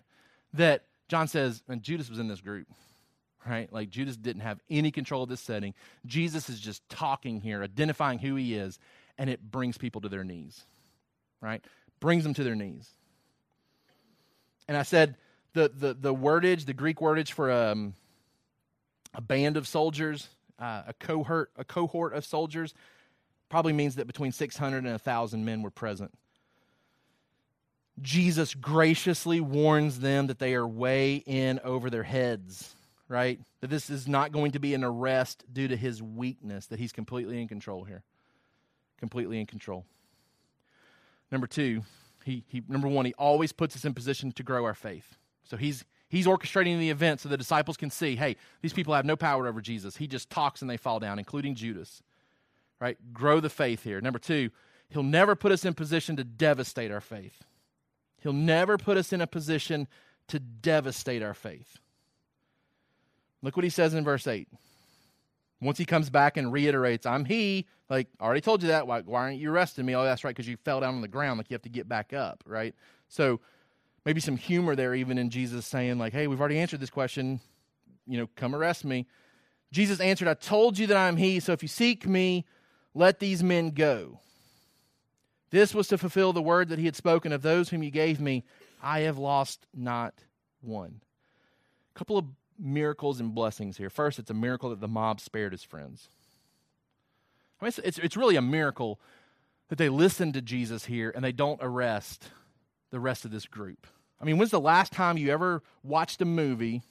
[0.55, 2.67] That John says, and Judas was in this group,
[3.47, 3.73] right?
[3.73, 5.75] Like Judas didn't have any control of this setting.
[6.05, 8.79] Jesus is just talking here, identifying who he is,
[9.19, 10.65] and it brings people to their knees,
[11.41, 11.65] right?
[12.01, 12.91] Brings them to their knees.
[14.69, 15.17] And I said,
[15.53, 17.95] the, the, the wordage, the Greek wordage for um,
[19.15, 22.75] a band of soldiers uh, a cohort a cohort of soldiers
[23.49, 26.13] probably means that between 600 and 1000 men were present.
[28.03, 32.77] Jesus graciously warns them that they are way in over their heads
[33.09, 33.41] right?
[33.61, 36.93] That this is not going to be an arrest due to his weakness that he's
[36.93, 38.03] completely in control here.
[38.99, 39.85] Completely in control.
[41.31, 41.83] Number two
[42.25, 45.17] he, he number one he always puts us in position to grow our faith.
[45.45, 45.85] So he's
[46.17, 49.47] He's orchestrating the event so the disciples can see hey, these people have no power
[49.47, 49.99] over Jesus.
[49.99, 52.03] He just talks and they fall down, including Judas.
[52.81, 52.97] Right?
[53.13, 54.01] Grow the faith here.
[54.01, 54.49] Number two,
[54.89, 57.45] he'll never put us in position to devastate our faith.
[58.23, 59.89] He'll never put us in a position
[60.29, 61.81] to devastate our faith.
[63.43, 64.49] Look what he says in verse 8.
[65.61, 68.87] Once he comes back and reiterates, I'm he, like, I already told you that.
[68.87, 69.95] Why, why aren't you arresting me?
[69.95, 71.37] Oh, that's right, because you fell down on the ground.
[71.37, 72.75] Like, you have to get back up, right?
[73.09, 73.41] So,
[74.07, 77.41] maybe some humor there even in Jesus saying like, "Hey, we've already answered this question.
[78.07, 79.07] You know, come arrest me."
[79.73, 82.47] Jesus answered, "I told you that I am he, so if you seek me,
[82.95, 84.21] let these men go."
[85.51, 88.21] This was to fulfill the word that he had spoken of those whom you gave
[88.21, 88.45] me,
[88.83, 90.15] I have lost not
[90.61, 91.01] one.
[91.95, 92.27] A couple of
[92.59, 93.91] miracles and blessings here.
[93.91, 96.09] First, it's a miracle that the mob spared his friends.
[97.61, 99.01] I mean, it's, it's, it's really a miracle
[99.69, 102.31] that they listen to Jesus here and they don't arrest
[102.91, 103.87] the rest of this group.
[104.21, 106.83] I mean, when's the last time you ever watched a movie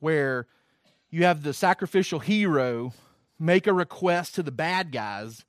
[0.00, 0.46] where
[1.10, 2.92] you have the sacrificial hero
[3.38, 5.44] make a request to the bad guys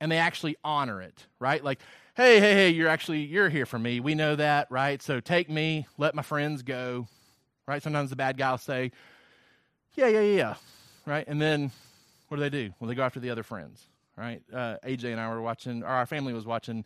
[0.00, 1.62] and they actually honor it, right?
[1.62, 1.80] Like,
[2.14, 4.00] hey, hey, hey, you're actually you're here for me.
[4.00, 5.00] We know that, right?
[5.00, 7.06] So take me, let my friends go.
[7.66, 7.82] Right?
[7.82, 8.90] Sometimes the bad guy will say,
[9.94, 10.54] Yeah, yeah, yeah,
[11.06, 11.24] right?
[11.28, 11.70] And then
[12.28, 12.72] what do they do?
[12.80, 13.86] Well, they go after the other friends,
[14.16, 14.42] right?
[14.52, 16.84] Uh, AJ and I were watching, or our family was watching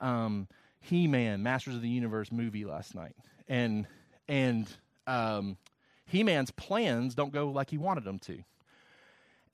[0.00, 0.48] um,
[0.82, 3.16] he Man, Masters of the Universe movie last night,
[3.48, 3.86] and
[4.28, 4.68] and
[5.06, 5.56] um,
[6.04, 8.42] He Man's plans don't go like he wanted them to,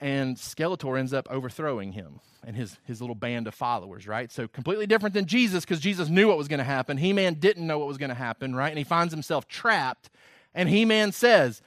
[0.00, 4.30] and Skeletor ends up overthrowing him and his, his little band of followers, right?
[4.30, 6.96] So completely different than Jesus because Jesus knew what was going to happen.
[6.96, 8.68] He Man didn't know what was going to happen, right?
[8.70, 10.10] And he finds himself trapped.
[10.54, 11.62] And He Man says,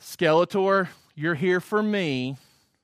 [0.00, 2.36] Skeletor, you're here for me,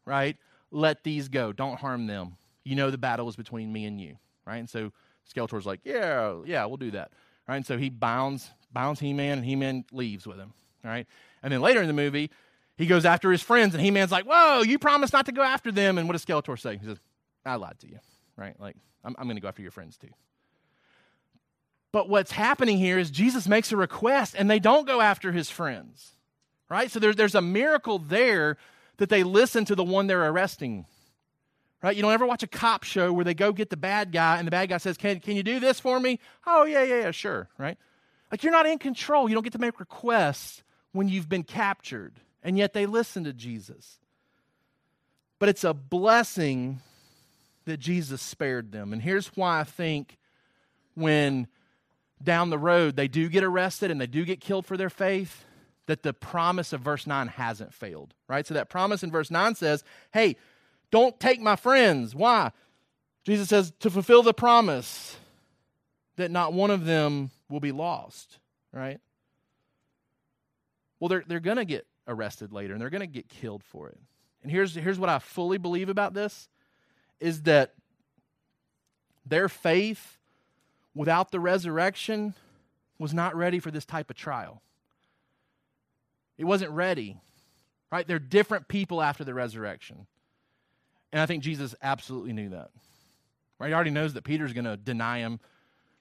[0.04, 0.36] right?
[0.70, 1.52] Let these go.
[1.52, 2.36] Don't harm them.
[2.64, 4.58] You know the battle is between me and you, right?
[4.58, 4.92] And so
[5.34, 7.12] Skeletor's like, yeah, yeah, we'll do that,
[7.48, 7.56] right?
[7.56, 10.52] And so he bounds, bounds He-Man, and He-Man leaves with him,
[10.84, 11.06] right?
[11.42, 12.30] And then later in the movie,
[12.76, 15.72] he goes after his friends, and He-Man's like, whoa, you promised not to go after
[15.72, 15.98] them.
[15.98, 16.76] And what does Skeletor say?
[16.76, 16.98] He says,
[17.44, 17.98] I lied to you,
[18.36, 18.58] right?
[18.60, 20.10] Like, I'm, I'm going to go after your friends too.
[21.92, 25.50] But what's happening here is Jesus makes a request, and they don't go after his
[25.50, 26.12] friends
[26.68, 26.90] right?
[26.90, 28.56] So there's, there's a miracle there
[28.98, 30.86] that they listen to the one they're arresting.
[31.82, 31.94] Right?
[31.94, 34.46] You don't ever watch a cop show where they go get the bad guy and
[34.46, 36.18] the bad guy says, Can, can you do this for me?
[36.46, 37.48] Oh, yeah, yeah, yeah, sure.
[37.56, 37.78] Right?
[38.30, 39.28] Like you're not in control.
[39.28, 40.62] You don't get to make requests
[40.92, 42.14] when you've been captured.
[42.42, 43.98] And yet they listen to Jesus.
[45.38, 46.80] But it's a blessing
[47.64, 48.92] that Jesus spared them.
[48.92, 50.18] And here's why I think
[50.94, 51.46] when
[52.22, 55.44] down the road they do get arrested and they do get killed for their faith,
[55.86, 58.46] that the promise of verse 9 hasn't failed, right?
[58.46, 60.36] So that promise in verse 9 says, hey,
[60.90, 62.14] don't take my friends.
[62.14, 62.53] Why?
[63.24, 65.16] Jesus says, to fulfill the promise
[66.16, 68.38] that not one of them will be lost,
[68.72, 69.01] right?
[70.98, 73.88] Well, they're, they're going to get arrested later and they're going to get killed for
[73.88, 73.98] it.
[74.42, 76.48] And here's, here's what I fully believe about this
[77.20, 77.74] is that
[79.27, 80.18] their faith
[80.94, 82.35] without the resurrection
[82.98, 84.62] was not ready for this type of trial.
[86.37, 87.20] It wasn't ready.
[87.90, 88.07] Right?
[88.07, 90.07] They're different people after the resurrection.
[91.12, 92.70] And I think Jesus absolutely knew that.
[93.58, 93.68] Right?
[93.68, 95.40] He already knows that Peter's going to deny him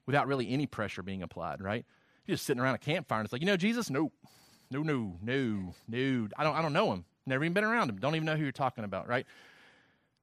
[0.06, 1.86] without really any pressure being applied, right?
[2.26, 4.14] He's just sitting around a campfire and it's like, you know, Jesus, nope.
[4.72, 6.28] no, no, no, no.
[6.38, 7.06] I don't, I don't know him.
[7.26, 7.98] Never even been around him.
[7.98, 9.26] Don't even know who you're talking about, right?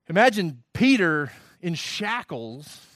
[0.09, 2.87] Imagine Peter in shackles,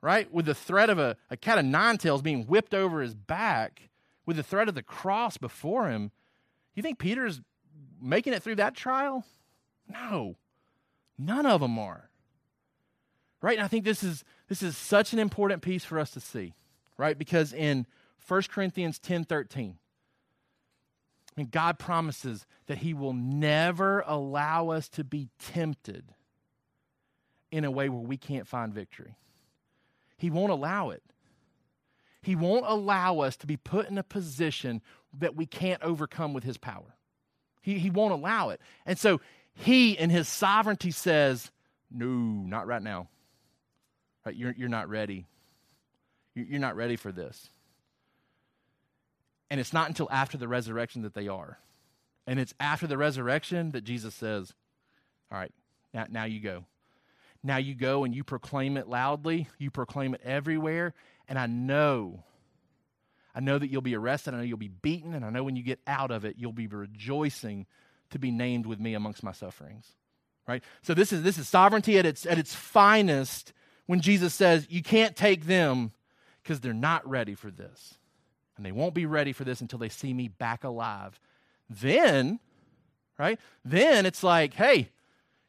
[0.00, 3.14] right, with the threat of a, a cat of nine tails being whipped over his
[3.14, 3.90] back,
[4.24, 6.10] with the threat of the cross before him.
[6.74, 7.40] You think Peter's
[8.00, 9.24] making it through that trial?
[9.88, 10.36] No.
[11.18, 12.10] None of them are.
[13.40, 13.56] Right?
[13.56, 16.54] And I think this is this is such an important piece for us to see.
[16.96, 17.18] Right?
[17.18, 17.86] Because in
[18.28, 19.76] 1 Corinthians 10 13,
[21.36, 26.04] I mean, God promises that He will never allow us to be tempted
[27.50, 29.16] in a way where we can't find victory.
[30.16, 31.02] He won't allow it.
[32.22, 34.80] He won't allow us to be put in a position
[35.18, 36.94] that we can't overcome with His power.
[37.62, 38.60] He, he won't allow it.
[38.84, 39.20] And so
[39.54, 41.50] He, in His sovereignty, says,
[41.90, 43.08] No, not right now.
[44.24, 44.34] Right?
[44.34, 45.26] You're, you're not ready.
[46.34, 47.50] You're not ready for this.
[49.50, 51.58] And it's not until after the resurrection that they are.
[52.26, 54.52] And it's after the resurrection that Jesus says,
[55.30, 55.52] All right,
[55.92, 56.64] now, now you go.
[57.42, 60.94] Now you go and you proclaim it loudly, you proclaim it everywhere,
[61.28, 62.22] and I know,
[63.34, 64.34] I know that you'll be arrested.
[64.34, 65.14] I know you'll be beaten.
[65.14, 67.66] And I know when you get out of it, you'll be rejoicing
[68.12, 69.92] to be named with me amongst my sufferings.
[70.46, 70.62] Right?
[70.82, 73.52] So this is, this is sovereignty at its, at its finest
[73.86, 75.92] when Jesus says, You can't take them
[76.42, 77.94] because they're not ready for this.
[78.56, 81.18] And they won't be ready for this until they see me back alive.
[81.70, 82.38] Then,
[83.18, 83.38] right?
[83.64, 84.90] Then it's like, hey,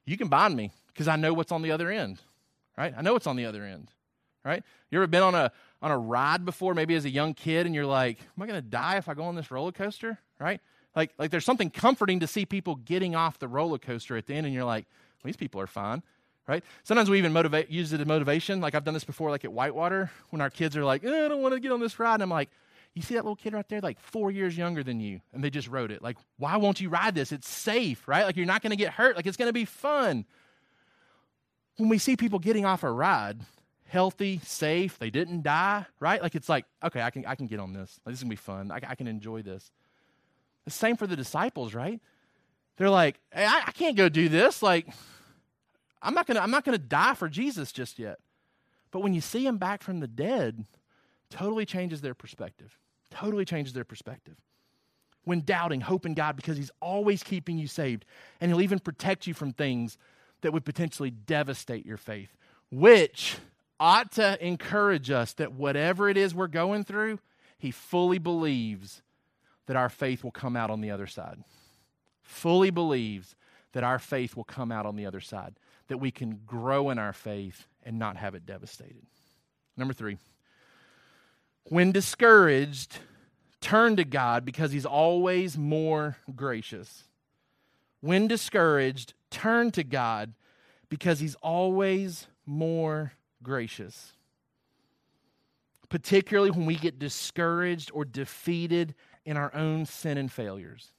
[0.06, 2.22] you can bind me because I know what's on the other end.
[2.78, 2.94] Right?
[2.96, 3.92] I know what's on the other end
[4.44, 4.64] right?
[4.92, 7.76] You ever been on a on a ride before, maybe as a young kid, and
[7.76, 10.62] you're like, "Am I going to die if I go on this roller coaster?" Right?
[10.96, 14.36] Like, like there's something comforting to see people getting off the roller coaster at the
[14.36, 14.86] end, and you're like,
[15.24, 16.04] well, "These people are fine."
[16.46, 16.64] Right?
[16.84, 18.60] Sometimes we even motivate, use it as motivation.
[18.60, 21.28] Like I've done this before, like at Whitewater, when our kids are like, eh, "I
[21.28, 22.50] don't want to get on this ride," and I'm like,
[22.94, 25.50] "You see that little kid right there, like four years younger than you, and they
[25.50, 26.02] just rode it.
[26.02, 27.32] Like, why won't you ride this?
[27.32, 28.26] It's safe, right?
[28.26, 29.16] Like you're not going to get hurt.
[29.16, 30.26] Like it's going to be fun."
[31.78, 33.40] When we see people getting off a ride,
[33.94, 36.22] healthy, safe, they didn't die, right?
[36.22, 38.00] Like it's like, okay, I can, I can get on this.
[38.04, 38.72] Like, this is going to be fun.
[38.72, 39.72] I, I, can enjoy this.
[40.66, 42.00] The same for the disciples, right?
[42.78, 44.64] They're like, hey, I, I can't go do this.
[44.64, 44.88] Like,
[46.02, 48.20] I'm not to I'm not to die for Jesus just yet.
[48.92, 50.66] But when you see him back from the dead,
[51.30, 52.78] totally changes their perspective.
[53.10, 54.36] Totally changes their perspective.
[55.24, 58.06] When doubting, hope in God because he's always keeping you saved
[58.42, 59.98] and he'll even protect you from things
[60.42, 62.36] that would potentially devastate your faith,
[62.70, 63.38] which
[63.80, 67.20] ought to encourage us that whatever it is we're going through,
[67.58, 69.02] he fully believes
[69.66, 71.44] that our faith will come out on the other side.
[72.22, 73.36] Fully believes
[73.74, 75.56] that our faith will come out on the other side,
[75.88, 79.06] that we can grow in our faith and not have it devastated.
[79.76, 80.18] Number three,
[81.66, 83.00] when discouraged,
[83.62, 87.06] turn to God because He's always more gracious.
[88.02, 90.34] when discouraged, turn to God
[90.90, 94.14] because He's always more gracious.
[95.90, 98.94] Particularly when we get discouraged or defeated
[99.26, 100.92] in our own sin and failures.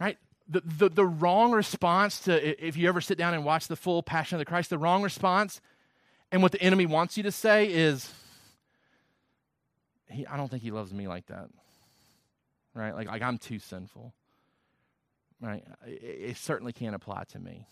[0.00, 0.18] Right?
[0.48, 4.02] The, the, the wrong response to, if you ever sit down and watch the full
[4.02, 5.60] Passion of the Christ, the wrong response
[6.30, 8.12] and what the enemy wants you to say is,
[10.08, 11.48] he, I don't think he loves me like that.
[12.74, 12.94] Right?
[12.94, 14.14] Like, like I'm too sinful.
[15.40, 15.64] Right?
[15.86, 17.66] It, it certainly can't apply to me.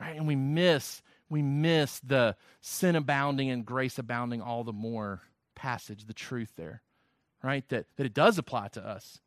[0.00, 0.16] Right?
[0.16, 5.22] And we miss, we miss the sin abounding and grace abounding all the more
[5.54, 6.82] passage, the truth there.
[7.42, 7.68] Right?
[7.68, 9.20] That, that it does apply to us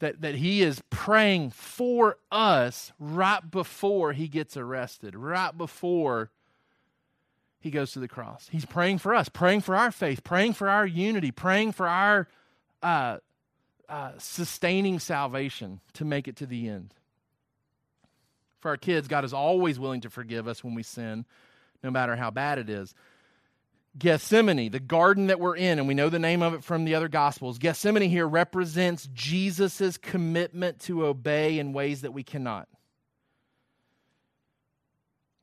[0.00, 6.30] that, that he is praying for us right before he gets arrested, right before
[7.60, 8.48] he goes to the cross.
[8.50, 12.28] He's praying for us, praying for our faith, praying for our unity, praying for our
[12.82, 13.18] uh,
[13.88, 16.94] uh, sustaining salvation to make it to the end.
[18.60, 21.26] For our kids, God is always willing to forgive us when we sin,
[21.82, 22.94] no matter how bad it is.
[23.98, 26.94] Gethsemane, the garden that we're in, and we know the name of it from the
[26.94, 27.58] other Gospels.
[27.58, 32.68] Gethsemane here represents Jesus' commitment to obey in ways that we cannot.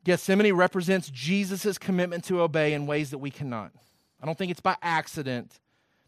[0.05, 3.73] Gethsemane represents Jesus' commitment to obey in ways that we cannot.
[4.21, 5.59] I don't think it's by accident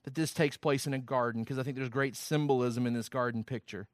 [0.03, 3.09] that this takes place in a garden because I think there's great symbolism in this
[3.09, 3.87] garden picture.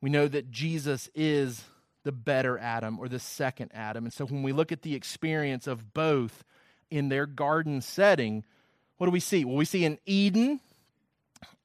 [0.00, 1.64] We know that Jesus is
[2.02, 4.04] the better Adam or the second Adam.
[4.04, 6.44] And so when we look at the experience of both,
[6.90, 8.44] in their garden setting,
[8.96, 9.44] what do we see?
[9.44, 10.60] Well, we see in Eden,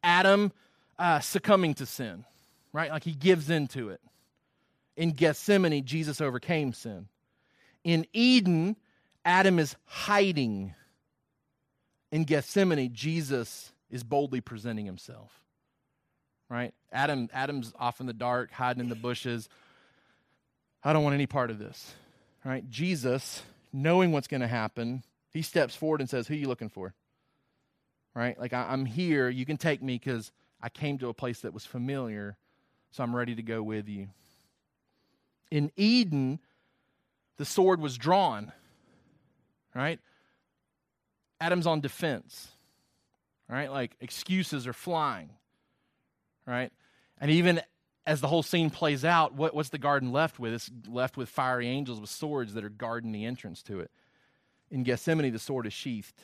[0.03, 0.51] Adam
[0.99, 2.25] uh, succumbing to sin,
[2.71, 2.91] right?
[2.91, 4.01] Like he gives into it.
[4.95, 7.07] In Gethsemane, Jesus overcame sin.
[7.83, 8.75] In Eden,
[9.25, 10.75] Adam is hiding.
[12.11, 15.31] In Gethsemane, Jesus is boldly presenting himself.
[16.49, 16.73] Right?
[16.91, 19.49] Adam Adam's off in the dark, hiding in the bushes.
[20.83, 21.93] I don't want any part of this.
[22.45, 22.69] Right?
[22.69, 25.03] Jesus, knowing what's going to happen,
[25.33, 26.93] he steps forward and says, Who are you looking for?
[28.15, 28.39] Right?
[28.39, 29.27] Like, I, am here.
[29.27, 30.31] You can take me because
[30.61, 32.37] I came to a place that was familiar,
[32.91, 34.09] so I'm ready to go with you.
[35.49, 36.39] In Eden,
[37.37, 38.51] the sword was drawn,
[39.73, 39.99] right?
[41.41, 42.49] Adam's on defense,
[43.49, 43.71] right?
[43.71, 45.31] Like, excuses are flying,
[46.45, 46.71] right?
[47.19, 47.61] And even
[48.05, 50.53] as the whole scene plays out, what, what's the garden left with?
[50.53, 53.89] It's left with fiery angels with swords that are guarding the entrance to it
[54.73, 56.19] in Gethsemane, the sword is sheathed.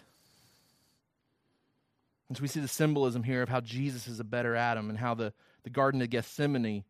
[2.27, 4.97] And so we see the symbolism here of how Jesus is a better Adam and
[4.97, 5.33] how the,
[5.63, 6.83] the Garden of Gethsemane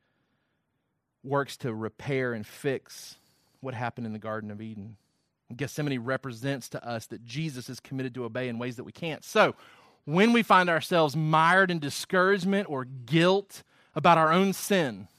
[1.22, 3.16] works to repair and fix
[3.60, 4.96] what happened in the Garden of Eden.
[5.50, 8.94] And Gethsemane represents to us that Jesus is committed to obey in ways that we
[8.94, 9.24] can't.
[9.24, 9.54] So,
[10.06, 13.64] when we find ourselves mired in discouragement or guilt
[13.96, 15.10] about our own sin,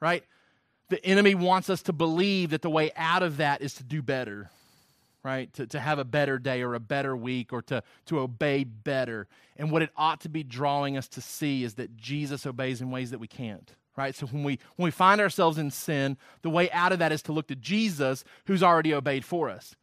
[0.00, 0.24] right?
[0.88, 4.00] The enemy wants us to believe that the way out of that is to do
[4.02, 4.50] better
[5.26, 5.52] right?
[5.54, 9.26] To, to have a better day or a better week or to, to obey better.
[9.56, 12.92] And what it ought to be drawing us to see is that Jesus obeys in
[12.92, 14.14] ways that we can't, right?
[14.14, 17.22] So when we, when we find ourselves in sin, the way out of that is
[17.22, 19.74] to look to Jesus who's already obeyed for us.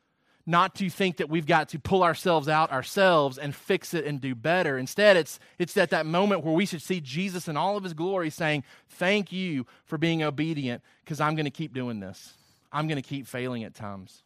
[0.45, 4.21] Not to think that we've got to pull ourselves out ourselves and fix it and
[4.21, 4.77] do better.
[4.77, 7.93] Instead, it's, it's at that moment where we should see Jesus in all of his
[7.93, 12.33] glory saying, Thank you for being obedient because I'm going to keep doing this.
[12.71, 14.22] I'm going to keep failing at times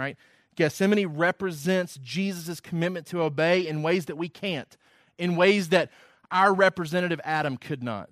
[0.00, 0.16] right?
[0.56, 4.76] Gethsemane represents Jesus' commitment to obey in ways that we can't,
[5.18, 5.90] in ways that
[6.30, 8.10] our representative Adam could not.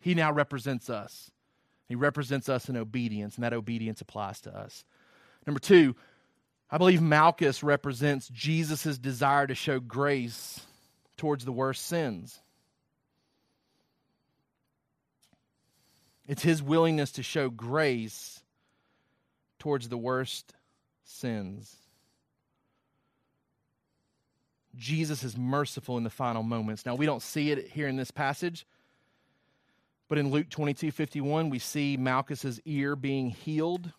[0.00, 1.30] He now represents us.
[1.88, 4.84] He represents us in obedience, and that obedience applies to us.
[5.46, 5.96] Number two,
[6.70, 10.60] I believe Malchus represents Jesus' desire to show grace
[11.16, 12.38] towards the worst sins.
[16.28, 18.40] It's his willingness to show grace
[19.58, 20.54] towards the worst
[21.10, 21.76] sins.
[24.76, 26.86] Jesus is merciful in the final moments.
[26.86, 28.66] Now, we don't see it here in this passage,
[30.08, 33.92] but in Luke 22 51, we see Malchus's ear being healed.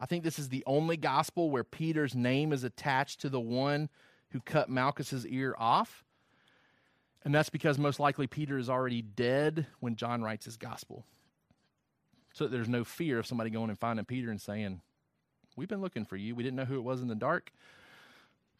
[0.00, 3.88] I think this is the only gospel where Peter's name is attached to the one
[4.30, 6.04] who cut Malchus's ear off.
[7.24, 11.06] And that's because most likely Peter is already dead when John writes his gospel
[12.32, 14.80] so that there's no fear of somebody going and finding Peter and saying,
[15.54, 16.34] We've been looking for you.
[16.34, 17.52] We didn't know who it was in the dark.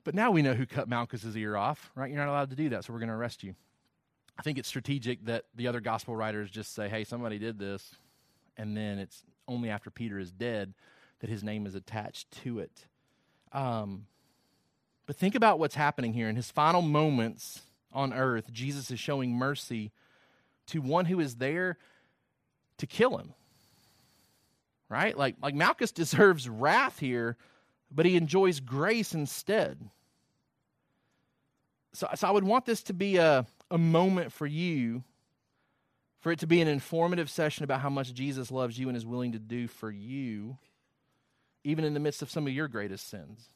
[0.04, 2.10] But now we know who cut Malchus's ear off, right?
[2.10, 3.54] You're not allowed to do that, so we're going to arrest you.
[4.38, 7.94] I think it's strategic that the other gospel writers just say, hey, somebody did this.
[8.56, 10.74] And then it's only after Peter is dead
[11.20, 12.86] that his name is attached to it.
[13.52, 14.06] Um,
[15.06, 17.62] but think about what's happening here in his final moments
[17.92, 19.92] on earth, Jesus is showing mercy
[20.66, 21.78] to one who is there
[22.78, 23.34] to kill him.
[24.92, 25.16] Right?
[25.16, 27.38] Like, like Malchus deserves wrath here,
[27.90, 29.88] but he enjoys grace instead.
[31.94, 35.02] So, so I would want this to be a, a moment for you,
[36.20, 39.06] for it to be an informative session about how much Jesus loves you and is
[39.06, 40.58] willing to do for you,
[41.64, 43.48] even in the midst of some of your greatest sins.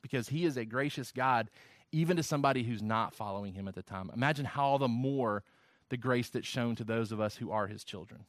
[0.00, 1.50] Because he is a gracious God,
[1.92, 4.10] even to somebody who's not following him at the time.
[4.14, 5.42] Imagine how all the more
[5.90, 8.24] the grace that's shown to those of us who are his children.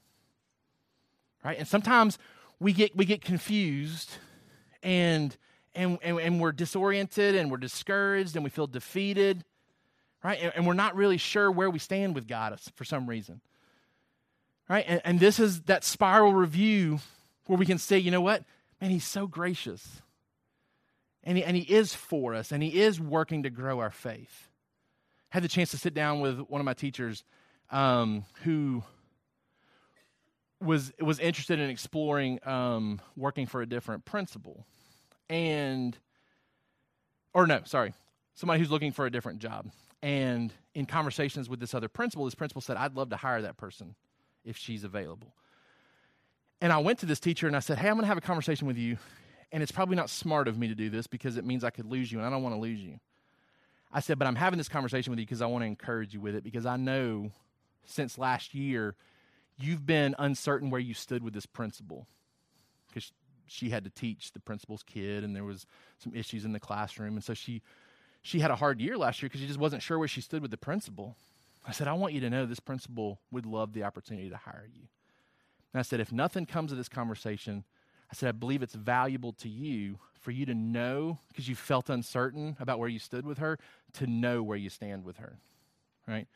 [1.42, 1.58] Right?
[1.58, 2.18] And sometimes
[2.60, 4.18] we get we get confused
[4.84, 5.36] and
[5.76, 9.44] and, and, and we're disoriented and we're discouraged and we feel defeated
[10.24, 10.40] right?
[10.42, 13.42] And, and, we're not really sure where we stand with God for some reason,
[14.70, 14.86] right?
[14.88, 17.00] And, and this is that spiral review
[17.46, 18.44] where we can say, you know what?
[18.82, 20.02] Man, He's so gracious.
[21.24, 24.48] And he, and he is for us, and He is working to grow our faith.
[25.32, 27.24] I had the chance to sit down with one of my teachers
[27.72, 28.84] um, who
[30.62, 34.66] was was interested in exploring um, working for a different principal,
[35.30, 35.98] and
[37.34, 37.94] or no, sorry,
[38.36, 39.70] somebody who's looking for a different job.
[40.02, 43.58] And in conversations with this other principal, this principal said, I'd love to hire that
[43.58, 43.96] person
[44.46, 45.34] if she's available.
[46.62, 48.22] And I went to this teacher and I said, Hey, I'm going to have a
[48.22, 48.98] conversation with you.
[49.52, 51.86] And it's probably not smart of me to do this because it means I could
[51.86, 53.00] lose you, and I don't want to lose you.
[53.92, 56.22] I said, But I'm having this conversation with you because I want to encourage you
[56.22, 57.32] with it because I know
[57.86, 58.96] since last year
[59.60, 62.08] you've been uncertain where you stood with this principal
[62.88, 63.12] because
[63.46, 65.66] she had to teach the principal's kid and there was
[65.98, 67.62] some issues in the classroom and so she
[68.22, 70.42] she had a hard year last year because she just wasn't sure where she stood
[70.42, 71.16] with the principal.
[71.66, 74.68] I said, I want you to know this principal would love the opportunity to hire
[74.74, 74.82] you.
[75.74, 77.64] And I said, if nothing comes of this conversation,
[78.12, 81.90] I said, I believe it's valuable to you for you to know, because you felt
[81.90, 83.58] uncertain about where you stood with her,
[83.94, 85.38] to know where you stand with her.
[86.08, 86.28] Right?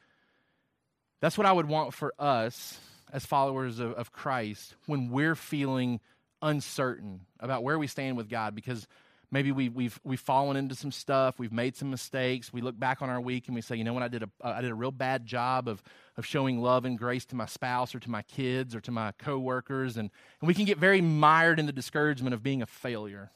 [1.19, 2.79] That's what I would want for us
[3.11, 5.99] as followers of, of Christ when we're feeling
[6.41, 8.87] uncertain about where we stand with God, because
[9.33, 13.01] maybe we, we've we've fallen into some stuff we've made some mistakes we look back
[13.01, 14.03] on our week and we say you know what?
[14.03, 15.81] I did a i did a real bad job of
[16.15, 19.11] of showing love and grace to my spouse or to my kids or to my
[19.17, 23.31] coworkers and, and we can get very mired in the discouragement of being a failure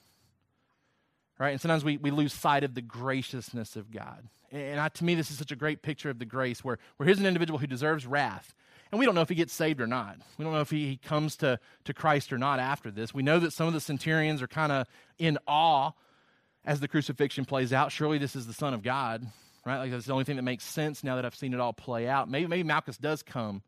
[1.39, 1.51] right?
[1.51, 4.27] And sometimes we, we lose sight of the graciousness of god.
[4.51, 7.05] And I, to me this is such a great picture of the grace where, where
[7.05, 8.53] here's an individual who deserves wrath
[8.91, 10.17] and we don't know if he gets saved or not.
[10.37, 13.13] We don't know if he, comes to, to Christ or not after this.
[13.13, 15.91] We know that some of the centurions are kind of in awe
[16.65, 17.91] as the crucifixion plays out.
[17.91, 19.25] Surely this is the Son of God,
[19.65, 19.79] right?
[19.79, 22.07] Like that's the only thing that makes sense now that I've seen it all play
[22.07, 22.29] out.
[22.29, 23.61] Maybe, maybe Malchus does come.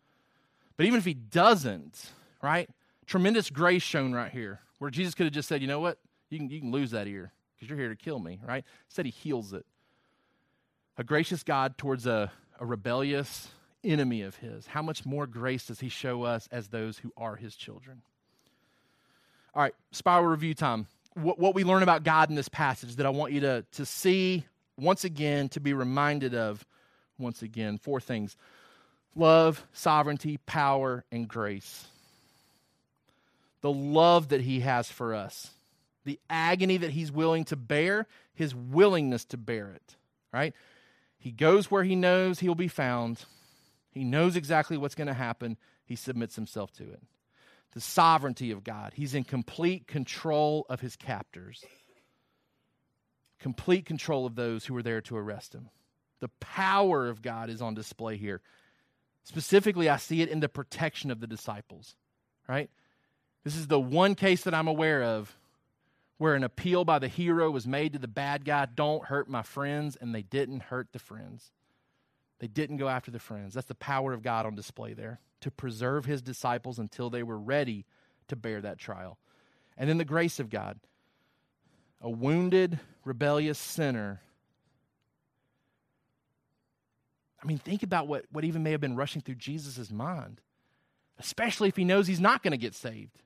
[0.78, 2.12] But even if he doesn't,
[2.42, 2.70] right?
[3.06, 5.98] Tremendous grace shown right here, where Jesus could have just said, you know what?
[6.30, 8.64] You can, you can lose that ear because you're here to kill me, right?
[8.88, 9.66] Instead, he heals it.
[10.98, 13.50] A gracious God towards a, a rebellious,
[13.84, 17.36] enemy of his, how much more grace does he show us as those who are
[17.36, 18.02] his children?
[19.54, 20.88] All right, spiral review time.
[21.16, 23.86] What, what we learn about God in this passage that I want you to, to
[23.86, 24.46] see
[24.78, 26.66] once again, to be reminded of
[27.18, 28.36] once again, four things
[29.16, 31.88] love, sovereignty, power, and grace.
[33.62, 35.52] The love that he has for us,
[36.06, 39.96] the agony that he's willing to bear, his willingness to bear it,
[40.32, 40.54] right?
[41.18, 43.26] He goes where he knows he'll be found
[44.00, 45.58] he knows exactly what's going to happen.
[45.84, 47.02] He submits himself to it.
[47.74, 48.94] The sovereignty of God.
[48.96, 51.66] He's in complete control of his captors,
[53.40, 55.70] complete control of those who were there to arrest him.
[56.22, 58.40] The power of God is on display here.
[59.26, 61.94] Specifically, I see it in the protection of the disciples,
[62.48, 62.70] right?
[63.44, 65.36] This is the one case that I'm aware of
[66.20, 69.42] where an appeal by the hero was made to the bad guy don't hurt my
[69.42, 71.52] friends, and they didn't hurt the friends.
[72.40, 73.54] They didn't go after the friends.
[73.54, 77.38] That's the power of God on display there to preserve his disciples until they were
[77.38, 77.86] ready
[78.30, 79.18] to bear that trial.
[79.78, 80.80] And then the grace of God.
[82.02, 84.22] A wounded, rebellious sinner.
[87.44, 90.42] I mean, think about what, what even may have been rushing through Jesus' mind,
[91.20, 93.22] especially if he knows he's not going to get saved.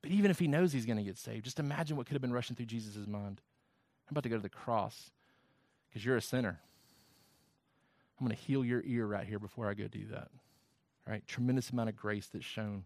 [0.00, 2.22] But even if he knows he's going to get saved, just imagine what could have
[2.22, 3.42] been rushing through Jesus' mind.
[4.08, 5.10] I'm about to go to the cross
[5.98, 6.60] because you're a sinner.
[8.20, 10.28] I'm going to heal your ear right here before I go do that.
[11.08, 11.26] Right?
[11.26, 12.84] Tremendous amount of grace that's shown.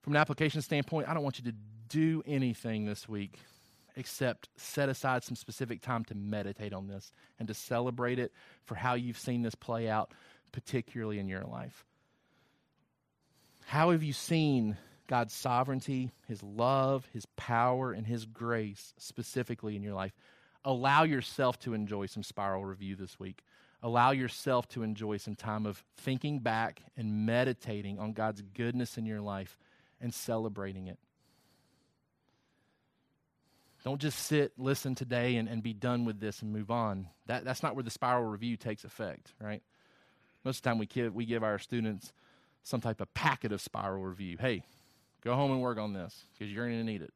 [0.00, 1.56] From an application standpoint, I don't want you to
[1.88, 3.38] do anything this week
[3.94, 8.32] except set aside some specific time to meditate on this and to celebrate it
[8.64, 10.10] for how you've seen this play out,
[10.50, 11.84] particularly in your life.
[13.66, 19.82] How have you seen God's sovereignty, His love, His power, and His grace specifically in
[19.84, 20.12] your life?
[20.64, 23.42] Allow yourself to enjoy some spiral review this week.
[23.82, 29.06] Allow yourself to enjoy some time of thinking back and meditating on God's goodness in
[29.06, 29.58] your life
[30.00, 30.98] and celebrating it.
[33.84, 37.08] Don't just sit, listen today, and, and be done with this and move on.
[37.26, 39.62] That, that's not where the spiral review takes effect, right?
[40.44, 42.12] Most of the time, we give, we give our students
[42.62, 44.36] some type of packet of spiral review.
[44.38, 44.62] Hey,
[45.24, 47.12] go home and work on this because you're going to need it,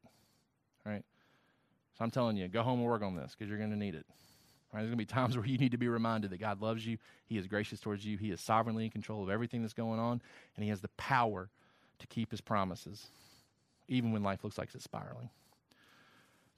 [0.85, 1.05] right?
[1.97, 3.95] So I'm telling you, go home and work on this because you're going to need
[3.95, 4.05] it.
[4.71, 4.81] Right?
[4.81, 6.97] There's going to be times where you need to be reminded that God loves you,
[7.25, 10.21] He is gracious towards you, He is sovereignly in control of everything that's going on,
[10.55, 11.49] and He has the power
[11.99, 13.07] to keep His promises,
[13.87, 15.29] even when life looks like it's spiraling.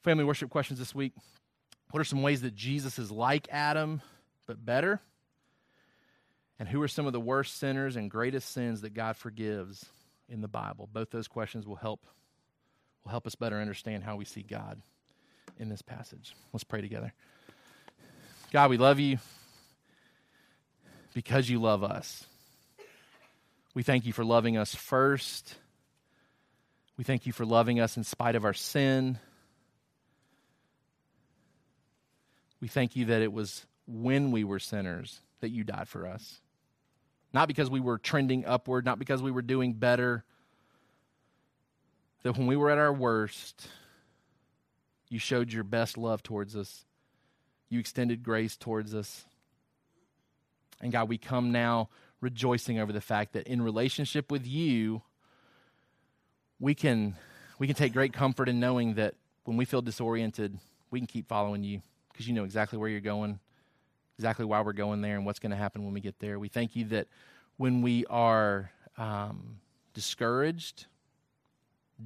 [0.03, 1.13] Family worship questions this week.
[1.91, 4.01] What are some ways that Jesus is like Adam,
[4.45, 4.99] but better?
[6.59, 9.85] And who are some of the worst sinners and greatest sins that God forgives
[10.27, 10.89] in the Bible?
[10.91, 12.05] Both those questions will help
[13.03, 14.81] will help us better understand how we see God
[15.59, 16.35] in this passage.
[16.53, 17.13] Let's pray together.
[18.51, 19.19] God, we love you
[21.13, 22.25] because you love us.
[23.75, 25.55] We thank you for loving us first.
[26.97, 29.19] We thank you for loving us in spite of our sin.
[32.59, 36.41] We thank you that it was when we were sinners that you died for us.
[37.33, 40.23] Not because we were trending upward, not because we were doing better.
[42.23, 43.67] That when we were at our worst,
[45.09, 46.85] you showed your best love towards us.
[47.69, 49.25] You extended grace towards us.
[50.81, 51.89] And God, we come now
[52.21, 55.01] rejoicing over the fact that in relationship with you,
[56.59, 57.15] we can,
[57.57, 60.57] we can take great comfort in knowing that when we feel disoriented,
[60.91, 61.81] we can keep following you
[62.11, 63.39] because you know exactly where you're going,
[64.17, 66.37] exactly why we're going there, and what's going to happen when we get there.
[66.37, 67.07] We thank you that
[67.57, 69.59] when we are um,
[69.93, 70.85] discouraged,